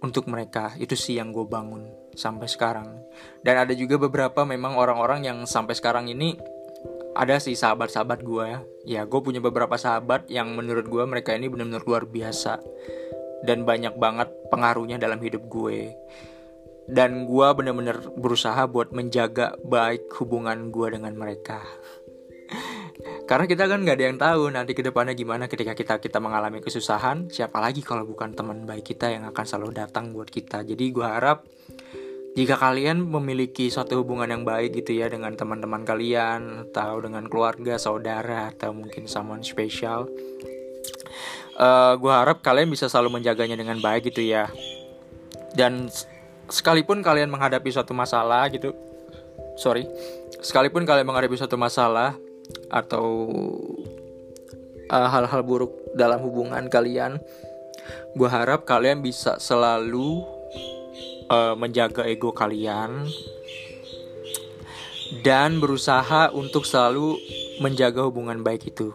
untuk 0.00 0.28
mereka. 0.28 0.74
Itu 0.76 0.96
sih 0.96 1.16
yang 1.16 1.32
gue 1.32 1.44
bangun 1.46 2.12
sampai 2.16 2.48
sekarang. 2.48 3.00
Dan 3.44 3.60
ada 3.60 3.72
juga 3.76 3.96
beberapa 4.00 4.44
memang 4.44 4.76
orang-orang 4.76 5.24
yang 5.24 5.38
sampai 5.44 5.76
sekarang 5.76 6.10
ini 6.10 6.36
ada 7.16 7.36
sih 7.42 7.56
sahabat-sahabat 7.56 8.20
gue 8.24 8.44
ya. 8.44 8.60
Ya 8.84 9.00
gue 9.04 9.20
punya 9.20 9.38
beberapa 9.38 9.76
sahabat 9.76 10.28
yang 10.32 10.52
menurut 10.56 10.88
gue 10.88 11.04
mereka 11.04 11.36
ini 11.36 11.48
benar-benar 11.48 11.84
luar 11.84 12.04
biasa. 12.08 12.60
Dan 13.40 13.64
banyak 13.64 13.96
banget 13.96 14.28
pengaruhnya 14.52 15.00
dalam 15.00 15.20
hidup 15.20 15.48
gue. 15.48 15.96
Dan 16.90 17.24
gue 17.24 17.48
benar-benar 17.54 18.02
berusaha 18.18 18.66
buat 18.66 18.90
menjaga 18.90 19.54
baik 19.62 20.10
hubungan 20.18 20.74
gue 20.74 20.98
dengan 20.98 21.14
mereka 21.14 21.62
karena 23.28 23.44
kita 23.48 23.64
kan 23.66 23.82
nggak 23.82 23.96
ada 23.96 24.06
yang 24.06 24.18
tahu 24.18 24.42
nanti 24.52 24.72
ke 24.76 24.82
depannya 24.84 25.16
gimana 25.16 25.46
ketika 25.46 25.74
kita 25.76 25.98
kita 25.98 26.18
mengalami 26.20 26.62
kesusahan. 26.62 27.28
Siapa 27.32 27.58
lagi 27.58 27.80
kalau 27.80 28.04
bukan 28.06 28.36
teman 28.36 28.68
baik 28.68 28.94
kita 28.94 29.10
yang 29.10 29.26
akan 29.28 29.44
selalu 29.44 29.76
datang 29.80 30.12
buat 30.14 30.28
kita. 30.28 30.62
Jadi 30.66 30.84
gue 30.90 31.06
harap 31.06 31.46
jika 32.38 32.54
kalian 32.54 33.10
memiliki 33.10 33.74
suatu 33.74 34.06
hubungan 34.06 34.30
yang 34.30 34.46
baik 34.46 34.70
gitu 34.82 34.94
ya 34.94 35.10
dengan 35.10 35.34
teman-teman 35.34 35.82
kalian 35.82 36.70
atau 36.70 37.02
dengan 37.02 37.26
keluarga, 37.26 37.74
saudara 37.74 38.54
atau 38.54 38.70
mungkin 38.70 39.10
someone 39.10 39.42
special, 39.42 40.06
uh, 41.58 41.98
gue 41.98 42.12
harap 42.14 42.38
kalian 42.38 42.70
bisa 42.70 42.86
selalu 42.86 43.18
menjaganya 43.18 43.58
dengan 43.58 43.82
baik 43.82 44.14
gitu 44.14 44.22
ya. 44.22 44.46
Dan 45.58 45.90
sekalipun 46.46 47.02
kalian 47.02 47.34
menghadapi 47.34 47.66
suatu 47.74 47.98
masalah 47.98 48.46
gitu, 48.54 48.78
sorry, 49.58 49.90
sekalipun 50.38 50.86
kalian 50.86 51.10
menghadapi 51.10 51.34
suatu 51.34 51.58
masalah, 51.58 52.14
atau 52.70 53.28
uh, 54.90 55.08
hal-hal 55.08 55.42
uh, 55.42 55.46
buruk 55.46 55.72
dalam 55.94 56.22
hubungan 56.22 56.66
kalian 56.66 57.22
gue 58.14 58.28
harap 58.28 58.66
kalian 58.66 59.02
bisa 59.02 59.38
selalu 59.38 60.22
uh, 61.30 61.54
menjaga 61.54 62.06
ego 62.06 62.34
kalian 62.34 63.06
dan 65.22 65.58
berusaha 65.58 66.30
untuk 66.30 66.66
selalu 66.66 67.18
menjaga 67.58 68.06
hubungan 68.06 68.46
baik 68.46 68.70
itu. 68.70 68.94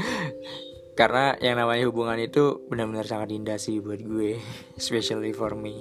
Karena 0.98 1.36
yang 1.40 1.60
namanya 1.60 1.88
hubungan 1.88 2.16
itu 2.20 2.64
benar-benar 2.68 3.08
sangat 3.08 3.32
indah 3.32 3.56
sih 3.56 3.80
buat 3.80 4.00
gue 4.00 4.36
especially 4.76 5.32
for 5.32 5.56
me. 5.56 5.80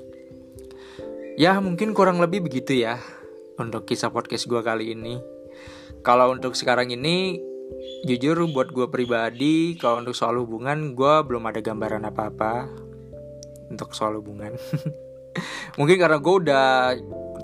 Ya 1.39 1.55
mungkin 1.63 1.95
kurang 1.95 2.19
lebih 2.19 2.43
begitu 2.43 2.83
ya 2.83 2.99
untuk 3.55 3.87
kisah 3.87 4.11
podcast 4.11 4.47
gue 4.47 4.59
kali 4.59 4.95
ini 4.95 5.38
kalau 6.01 6.31
untuk 6.31 6.55
sekarang 6.55 6.91
ini 6.91 7.39
jujur 8.07 8.39
buat 8.49 8.71
gue 8.71 8.88
pribadi 8.89 9.75
kalau 9.77 10.01
untuk 10.01 10.15
soal 10.15 10.39
hubungan 10.41 10.95
gue 10.95 11.13
belum 11.27 11.43
ada 11.49 11.59
gambaran 11.59 12.07
apa-apa 12.07 12.67
untuk 13.69 13.93
soal 13.93 14.17
hubungan. 14.17 14.55
Mungkin 15.77 15.97
karena 16.01 16.17
gue 16.17 16.35
udah 16.45 16.67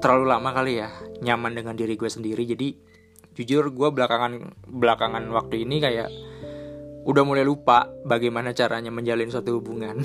terlalu 0.02 0.26
lama 0.28 0.50
kali 0.52 0.82
ya 0.82 0.90
nyaman 1.24 1.56
dengan 1.56 1.74
diri 1.78 1.96
gue 1.96 2.10
sendiri 2.12 2.44
jadi 2.44 2.76
jujur 3.36 3.72
gue 3.72 3.90
belakangan 3.92 4.56
belakangan 4.68 5.24
waktu 5.32 5.68
ini 5.68 5.80
kayak 5.84 6.10
udah 7.06 7.24
mulai 7.24 7.46
lupa 7.46 7.86
bagaimana 8.04 8.56
caranya 8.56 8.90
menjalin 8.90 9.30
suatu 9.30 9.62
hubungan. 9.62 10.02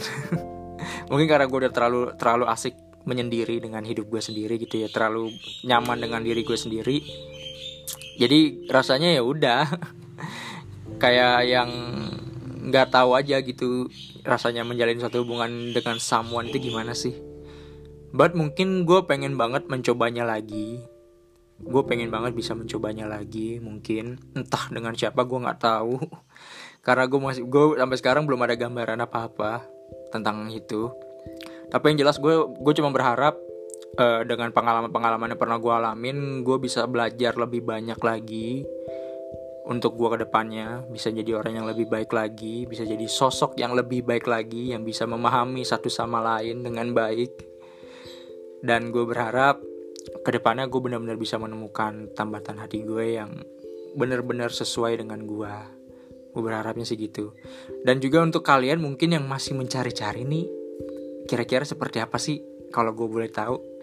Mungkin 1.10 1.26
karena 1.26 1.46
gue 1.48 1.58
udah 1.66 1.72
terlalu 1.72 2.00
terlalu 2.20 2.44
asik 2.50 2.76
menyendiri 3.08 3.64
dengan 3.64 3.80
hidup 3.80 4.12
gue 4.12 4.20
sendiri 4.20 4.60
gitu 4.60 4.84
ya 4.84 4.88
terlalu 4.92 5.32
nyaman 5.64 6.04
dengan 6.04 6.20
diri 6.20 6.44
gue 6.44 6.58
sendiri 6.58 7.00
jadi 8.16 8.66
rasanya 8.70 9.14
ya 9.14 9.22
udah. 9.22 9.64
Kayak 11.02 11.36
yang 11.48 11.70
nggak 12.60 12.92
tahu 12.92 13.16
aja 13.16 13.40
gitu 13.40 13.88
rasanya 14.20 14.68
menjalin 14.68 15.00
satu 15.00 15.24
hubungan 15.24 15.72
dengan 15.72 15.96
someone 15.96 16.52
itu 16.52 16.70
gimana 16.70 16.92
sih? 16.92 17.16
But 18.10 18.34
mungkin 18.34 18.84
gue 18.84 19.06
pengen 19.06 19.38
banget 19.38 19.70
mencobanya 19.70 20.26
lagi. 20.26 20.82
Gue 21.60 21.82
pengen 21.84 22.10
banget 22.10 22.34
bisa 22.34 22.52
mencobanya 22.52 23.06
lagi 23.06 23.62
mungkin. 23.62 24.18
Entah 24.34 24.68
dengan 24.68 24.92
siapa 24.92 25.22
gue 25.24 25.38
nggak 25.38 25.60
tahu. 25.60 25.96
Karena 26.86 27.04
gue 27.06 27.20
masih 27.20 27.42
gue 27.46 27.64
sampai 27.78 27.98
sekarang 28.00 28.24
belum 28.26 28.40
ada 28.44 28.56
gambaran 28.58 29.00
apa 29.00 29.28
apa 29.30 29.52
tentang 30.10 30.50
itu. 30.50 30.90
Tapi 31.70 31.84
yang 31.94 32.04
jelas 32.04 32.18
gue 32.18 32.34
gue 32.34 32.72
cuma 32.76 32.90
berharap 32.90 33.38
uh, 33.98 34.22
dengan 34.22 34.55
pengalaman-pengalaman 34.55 35.35
yang 35.35 35.40
pernah 35.40 35.59
gue 35.59 35.72
alamin 35.72 36.46
gue 36.46 36.57
bisa 36.61 36.87
belajar 36.87 37.35
lebih 37.35 37.64
banyak 37.64 37.98
lagi 37.98 38.62
untuk 39.70 39.94
gue 39.94 40.09
ke 40.18 40.18
depannya 40.26 40.83
bisa 40.90 41.14
jadi 41.14 41.38
orang 41.38 41.62
yang 41.62 41.66
lebih 41.70 41.87
baik 41.87 42.11
lagi, 42.11 42.66
bisa 42.66 42.83
jadi 42.83 43.07
sosok 43.07 43.55
yang 43.55 43.70
lebih 43.79 44.03
baik 44.03 44.26
lagi, 44.26 44.74
yang 44.74 44.83
bisa 44.83 45.07
memahami 45.07 45.62
satu 45.62 45.87
sama 45.87 46.18
lain 46.18 46.66
dengan 46.66 46.90
baik. 46.90 47.31
Dan 48.66 48.90
gue 48.90 49.07
berharap 49.07 49.62
ke 50.26 50.31
depannya 50.35 50.66
gue 50.66 50.81
benar-benar 50.83 51.14
bisa 51.14 51.38
menemukan 51.38 52.11
tambatan 52.18 52.59
hati 52.59 52.83
gue 52.83 53.20
yang 53.20 53.31
benar-benar 53.94 54.50
sesuai 54.50 55.07
dengan 55.07 55.22
gue. 55.22 55.55
Gue 56.35 56.42
berharapnya 56.42 56.83
sih 56.83 56.98
gitu. 56.98 57.31
Dan 57.87 58.03
juga 58.03 58.26
untuk 58.26 58.42
kalian 58.42 58.83
mungkin 58.83 59.14
yang 59.14 59.22
masih 59.31 59.55
mencari-cari 59.55 60.26
nih, 60.26 60.50
kira-kira 61.31 61.62
seperti 61.62 62.03
apa 62.03 62.18
sih 62.18 62.42
kalau 62.74 62.90
gue 62.90 63.07
boleh 63.07 63.31
tahu 63.31 63.79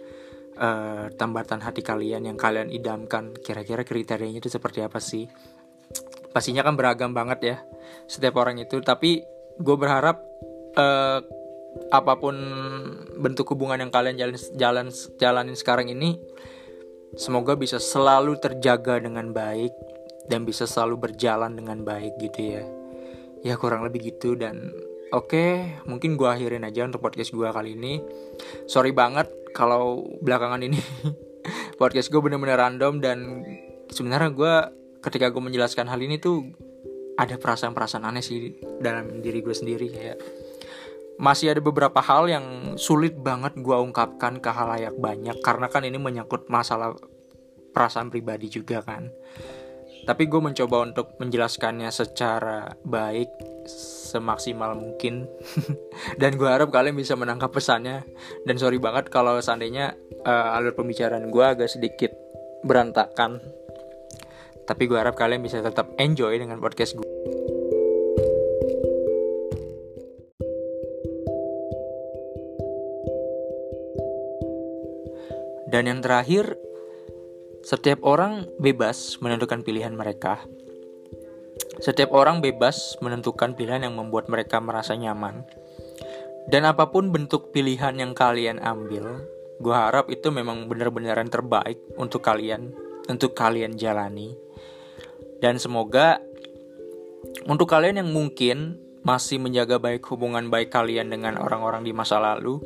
uh, 0.57 1.05
tambatan 1.15 1.61
hati 1.61 1.85
kalian 1.85 2.27
yang 2.27 2.37
kalian 2.37 2.73
idamkan 2.73 3.31
kira-kira 3.39 3.85
kriterianya 3.85 4.41
itu 4.41 4.49
seperti 4.51 4.83
apa 4.83 4.97
sih? 4.97 5.29
Pastinya 6.33 6.65
kan 6.65 6.75
beragam 6.75 7.13
banget 7.13 7.39
ya 7.41 7.57
setiap 8.09 8.41
orang 8.41 8.59
itu. 8.59 8.81
Tapi 8.81 9.23
gue 9.57 9.75
berharap 9.77 10.21
uh, 10.77 11.19
apa 11.93 12.13
pun 12.17 12.35
bentuk 13.21 13.53
hubungan 13.53 13.77
yang 13.81 13.91
kalian 13.93 14.17
jalan 14.17 14.37
jalan 14.57 14.87
jalanin 15.21 15.57
sekarang 15.57 15.87
ini 15.93 16.17
semoga 17.15 17.53
bisa 17.53 17.77
selalu 17.77 18.37
terjaga 18.41 18.97
dengan 18.99 19.31
baik 19.31 19.71
dan 20.27 20.43
bisa 20.43 20.67
selalu 20.67 21.09
berjalan 21.09 21.55
dengan 21.55 21.81
baik 21.81 22.19
gitu 22.19 22.59
ya. 22.59 22.63
Ya 23.45 23.55
kurang 23.55 23.87
lebih 23.87 24.11
gitu. 24.11 24.35
Dan 24.35 24.73
oke 25.15 25.31
okay, 25.31 25.51
mungkin 25.87 26.19
gue 26.19 26.27
akhirin 26.27 26.67
aja 26.67 26.83
untuk 26.83 26.99
podcast 26.99 27.31
gue 27.31 27.47
kali 27.47 27.79
ini. 27.79 28.03
Sorry 28.67 28.91
banget 28.91 29.31
kalau 29.57 30.05
belakangan 30.21 30.61
ini 30.61 30.77
podcast 31.81 32.13
gue 32.13 32.21
bener-bener 32.21 32.61
random 32.61 33.01
dan 33.01 33.41
sebenarnya 33.89 34.29
gue 34.29 34.53
ketika 35.01 35.33
gue 35.33 35.41
menjelaskan 35.41 35.89
hal 35.89 35.97
ini 35.97 36.21
tuh 36.21 36.45
ada 37.17 37.41
perasaan-perasaan 37.41 38.05
aneh 38.05 38.21
sih 38.21 38.53
dalam 38.77 39.25
diri 39.25 39.41
gue 39.41 39.55
sendiri 39.57 39.89
kayak 39.89 40.17
masih 41.17 41.49
ada 41.49 41.61
beberapa 41.65 41.97
hal 41.97 42.29
yang 42.29 42.77
sulit 42.77 43.17
banget 43.17 43.57
gue 43.57 43.73
ungkapkan 43.73 44.37
ke 44.37 44.49
halayak 44.53 44.93
banyak 45.01 45.41
karena 45.41 45.65
kan 45.65 45.81
ini 45.81 45.97
menyangkut 45.97 46.45
masalah 46.45 46.93
perasaan 47.73 48.13
pribadi 48.13 48.53
juga 48.53 48.85
kan. 48.85 49.09
Tapi 50.05 50.23
gue 50.29 50.39
mencoba 50.39 50.87
untuk 50.87 51.17
menjelaskannya 51.19 51.89
secara 51.91 52.69
baik 52.85 53.27
semaksimal 54.07 54.79
mungkin 54.79 55.27
dan 56.21 56.39
gue 56.39 56.47
harap 56.47 56.71
kalian 56.71 56.95
bisa 56.95 57.19
menangkap 57.19 57.51
pesannya 57.51 58.07
dan 58.47 58.55
sorry 58.55 58.79
banget 58.79 59.11
kalau 59.11 59.35
seandainya 59.43 59.99
uh, 60.23 60.55
alur 60.55 60.71
pembicaraan 60.71 61.27
gue 61.27 61.43
agak 61.43 61.67
sedikit 61.67 62.15
berantakan 62.63 63.43
tapi 64.67 64.83
gue 64.83 64.99
harap 64.99 65.15
kalian 65.15 65.39
bisa 65.39 65.63
tetap 65.63 65.95
enjoy 65.95 66.35
dengan 66.35 66.59
podcast 66.59 66.99
gue. 66.99 67.07
Dan 75.67 75.83
yang 75.87 75.99
terakhir, 75.99 76.55
setiap 77.63 77.99
orang 78.03 78.47
bebas 78.59 79.19
menentukan 79.19 79.63
pilihan 79.63 79.91
mereka. 79.95 80.43
Setiap 81.81 82.13
orang 82.13 82.41
bebas 82.41 82.97
menentukan 82.99 83.53
pilihan 83.53 83.85
yang 83.85 83.95
membuat 83.97 84.29
mereka 84.29 84.57
merasa 84.57 84.97
nyaman. 84.97 85.45
Dan 86.47 86.63
apa 86.63 86.89
pun 86.89 87.11
bentuk 87.11 87.51
pilihan 87.51 87.93
yang 87.99 88.15
kalian 88.15 88.63
ambil, 88.63 89.27
gue 89.59 89.75
harap 89.75 90.07
itu 90.07 90.31
memang 90.31 90.71
benar-benar 90.71 91.19
yang 91.19 91.27
terbaik 91.27 91.77
untuk 91.99 92.23
kalian, 92.23 92.71
untuk 93.11 93.35
kalian 93.35 93.75
jalani 93.75 94.47
dan 95.37 95.61
semoga 95.61 96.17
untuk 97.45 97.69
kalian 97.69 98.01
yang 98.01 98.09
mungkin 98.09 98.81
masih 99.05 99.39
menjaga 99.39 99.77
baik 99.79 100.03
hubungan 100.09 100.49
baik 100.51 100.73
kalian 100.73 101.13
dengan 101.13 101.39
orang-orang 101.39 101.85
di 101.85 101.93
masa 101.95 102.19
lalu, 102.19 102.59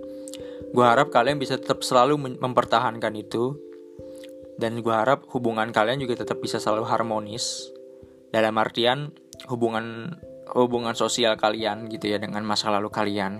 gue 0.71 0.85
harap 0.85 1.13
kalian 1.13 1.37
bisa 1.37 1.59
tetap 1.59 1.85
selalu 1.85 2.39
mempertahankan 2.39 3.13
itu. 3.13 3.59
Dan 4.61 4.77
gue 4.85 4.93
harap 4.93 5.25
hubungan 5.33 5.73
kalian 5.73 5.97
juga 6.01 6.21
tetap 6.21 6.37
bisa 6.37 6.61
selalu 6.61 6.85
harmonis. 6.85 7.73
Dalam 8.31 8.55
artian 8.57 9.11
hubungan 9.51 10.15
hubungan 10.51 10.95
sosial 10.95 11.39
kalian 11.39 11.87
gitu 11.87 12.11
ya 12.11 12.17
dengan 12.19 12.43
masa 12.43 12.71
lalu 12.71 12.91
kalian. 12.91 13.39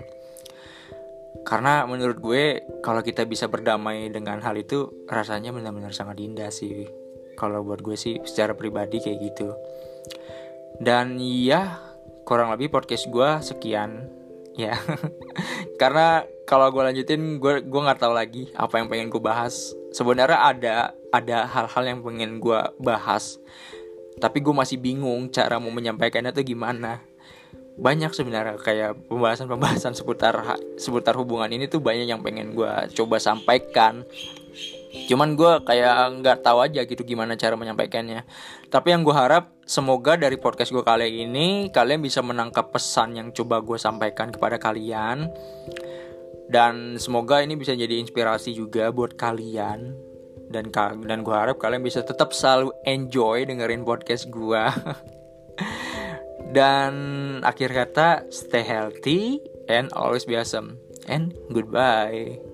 Karena 1.42 1.84
menurut 1.84 2.22
gue 2.22 2.44
kalau 2.80 3.02
kita 3.02 3.26
bisa 3.26 3.50
berdamai 3.50 4.08
dengan 4.08 4.38
hal 4.40 4.54
itu 4.56 5.04
rasanya 5.10 5.50
benar-benar 5.50 5.92
sangat 5.92 6.22
indah 6.22 6.48
sih. 6.48 6.86
Kalau 7.36 7.64
buat 7.66 7.82
gue 7.82 7.96
sih 7.96 8.20
secara 8.22 8.54
pribadi 8.54 9.02
kayak 9.02 9.18
gitu. 9.32 9.48
Dan 10.78 11.18
ya 11.20 11.80
kurang 12.22 12.54
lebih 12.54 12.70
podcast 12.70 13.10
gue 13.10 13.30
sekian. 13.42 14.08
Ya 14.54 14.76
karena 15.80 16.28
kalau 16.44 16.68
gue 16.68 16.84
lanjutin 16.84 17.40
gue 17.40 17.64
gue 17.64 17.80
nggak 17.80 18.00
tahu 18.00 18.12
lagi 18.12 18.52
apa 18.54 18.78
yang 18.78 18.86
pengen 18.88 19.08
gue 19.10 19.20
bahas. 19.20 19.74
Sebenarnya 19.92 20.38
ada 20.38 20.74
ada 21.12 21.44
hal-hal 21.44 21.84
yang 21.84 22.00
pengen 22.00 22.40
gue 22.40 22.60
bahas 22.80 23.36
tapi 24.18 24.44
gue 24.44 24.54
masih 24.54 24.76
bingung 24.76 25.30
cara 25.32 25.56
mau 25.56 25.72
menyampaikannya 25.72 26.34
tuh 26.34 26.44
gimana. 26.44 27.00
Banyak 27.72 28.12
sebenarnya 28.12 28.60
kayak 28.60 29.08
pembahasan-pembahasan 29.08 29.96
seputar 29.96 30.36
seputar 30.76 31.16
hubungan 31.16 31.48
ini 31.48 31.70
tuh 31.72 31.80
banyak 31.80 32.04
yang 32.04 32.20
pengen 32.20 32.52
gue 32.52 32.72
coba 32.92 33.16
sampaikan. 33.16 34.04
Cuman 35.08 35.40
gue 35.40 35.64
kayak 35.64 36.20
nggak 36.20 36.38
tahu 36.44 36.60
aja 36.60 36.84
gitu 36.84 37.00
gimana 37.00 37.32
cara 37.40 37.56
menyampaikannya. 37.56 38.28
Tapi 38.68 38.92
yang 38.92 39.00
gue 39.00 39.16
harap 39.16 39.56
semoga 39.64 40.20
dari 40.20 40.36
podcast 40.36 40.68
gue 40.68 40.84
kali 40.84 41.24
ini 41.24 41.72
kalian 41.72 42.04
bisa 42.04 42.20
menangkap 42.20 42.68
pesan 42.68 43.16
yang 43.16 43.28
coba 43.32 43.64
gue 43.64 43.80
sampaikan 43.80 44.28
kepada 44.28 44.60
kalian. 44.60 45.32
Dan 46.52 47.00
semoga 47.00 47.40
ini 47.40 47.56
bisa 47.56 47.72
jadi 47.72 47.96
inspirasi 47.96 48.52
juga 48.52 48.92
buat 48.92 49.16
kalian 49.16 50.11
dan 50.52 50.68
dan 51.08 51.24
gue 51.24 51.32
harap 51.34 51.56
kalian 51.56 51.80
bisa 51.80 52.04
tetap 52.04 52.36
selalu 52.36 52.70
enjoy 52.84 53.48
dengerin 53.48 53.82
podcast 53.82 54.28
gue 54.28 54.62
dan 56.56 56.94
akhir 57.40 57.72
kata 57.72 58.28
stay 58.28 58.62
healthy 58.62 59.40
and 59.72 59.88
always 59.96 60.28
be 60.28 60.36
awesome. 60.36 60.76
And 61.10 61.34
goodbye 61.50 62.51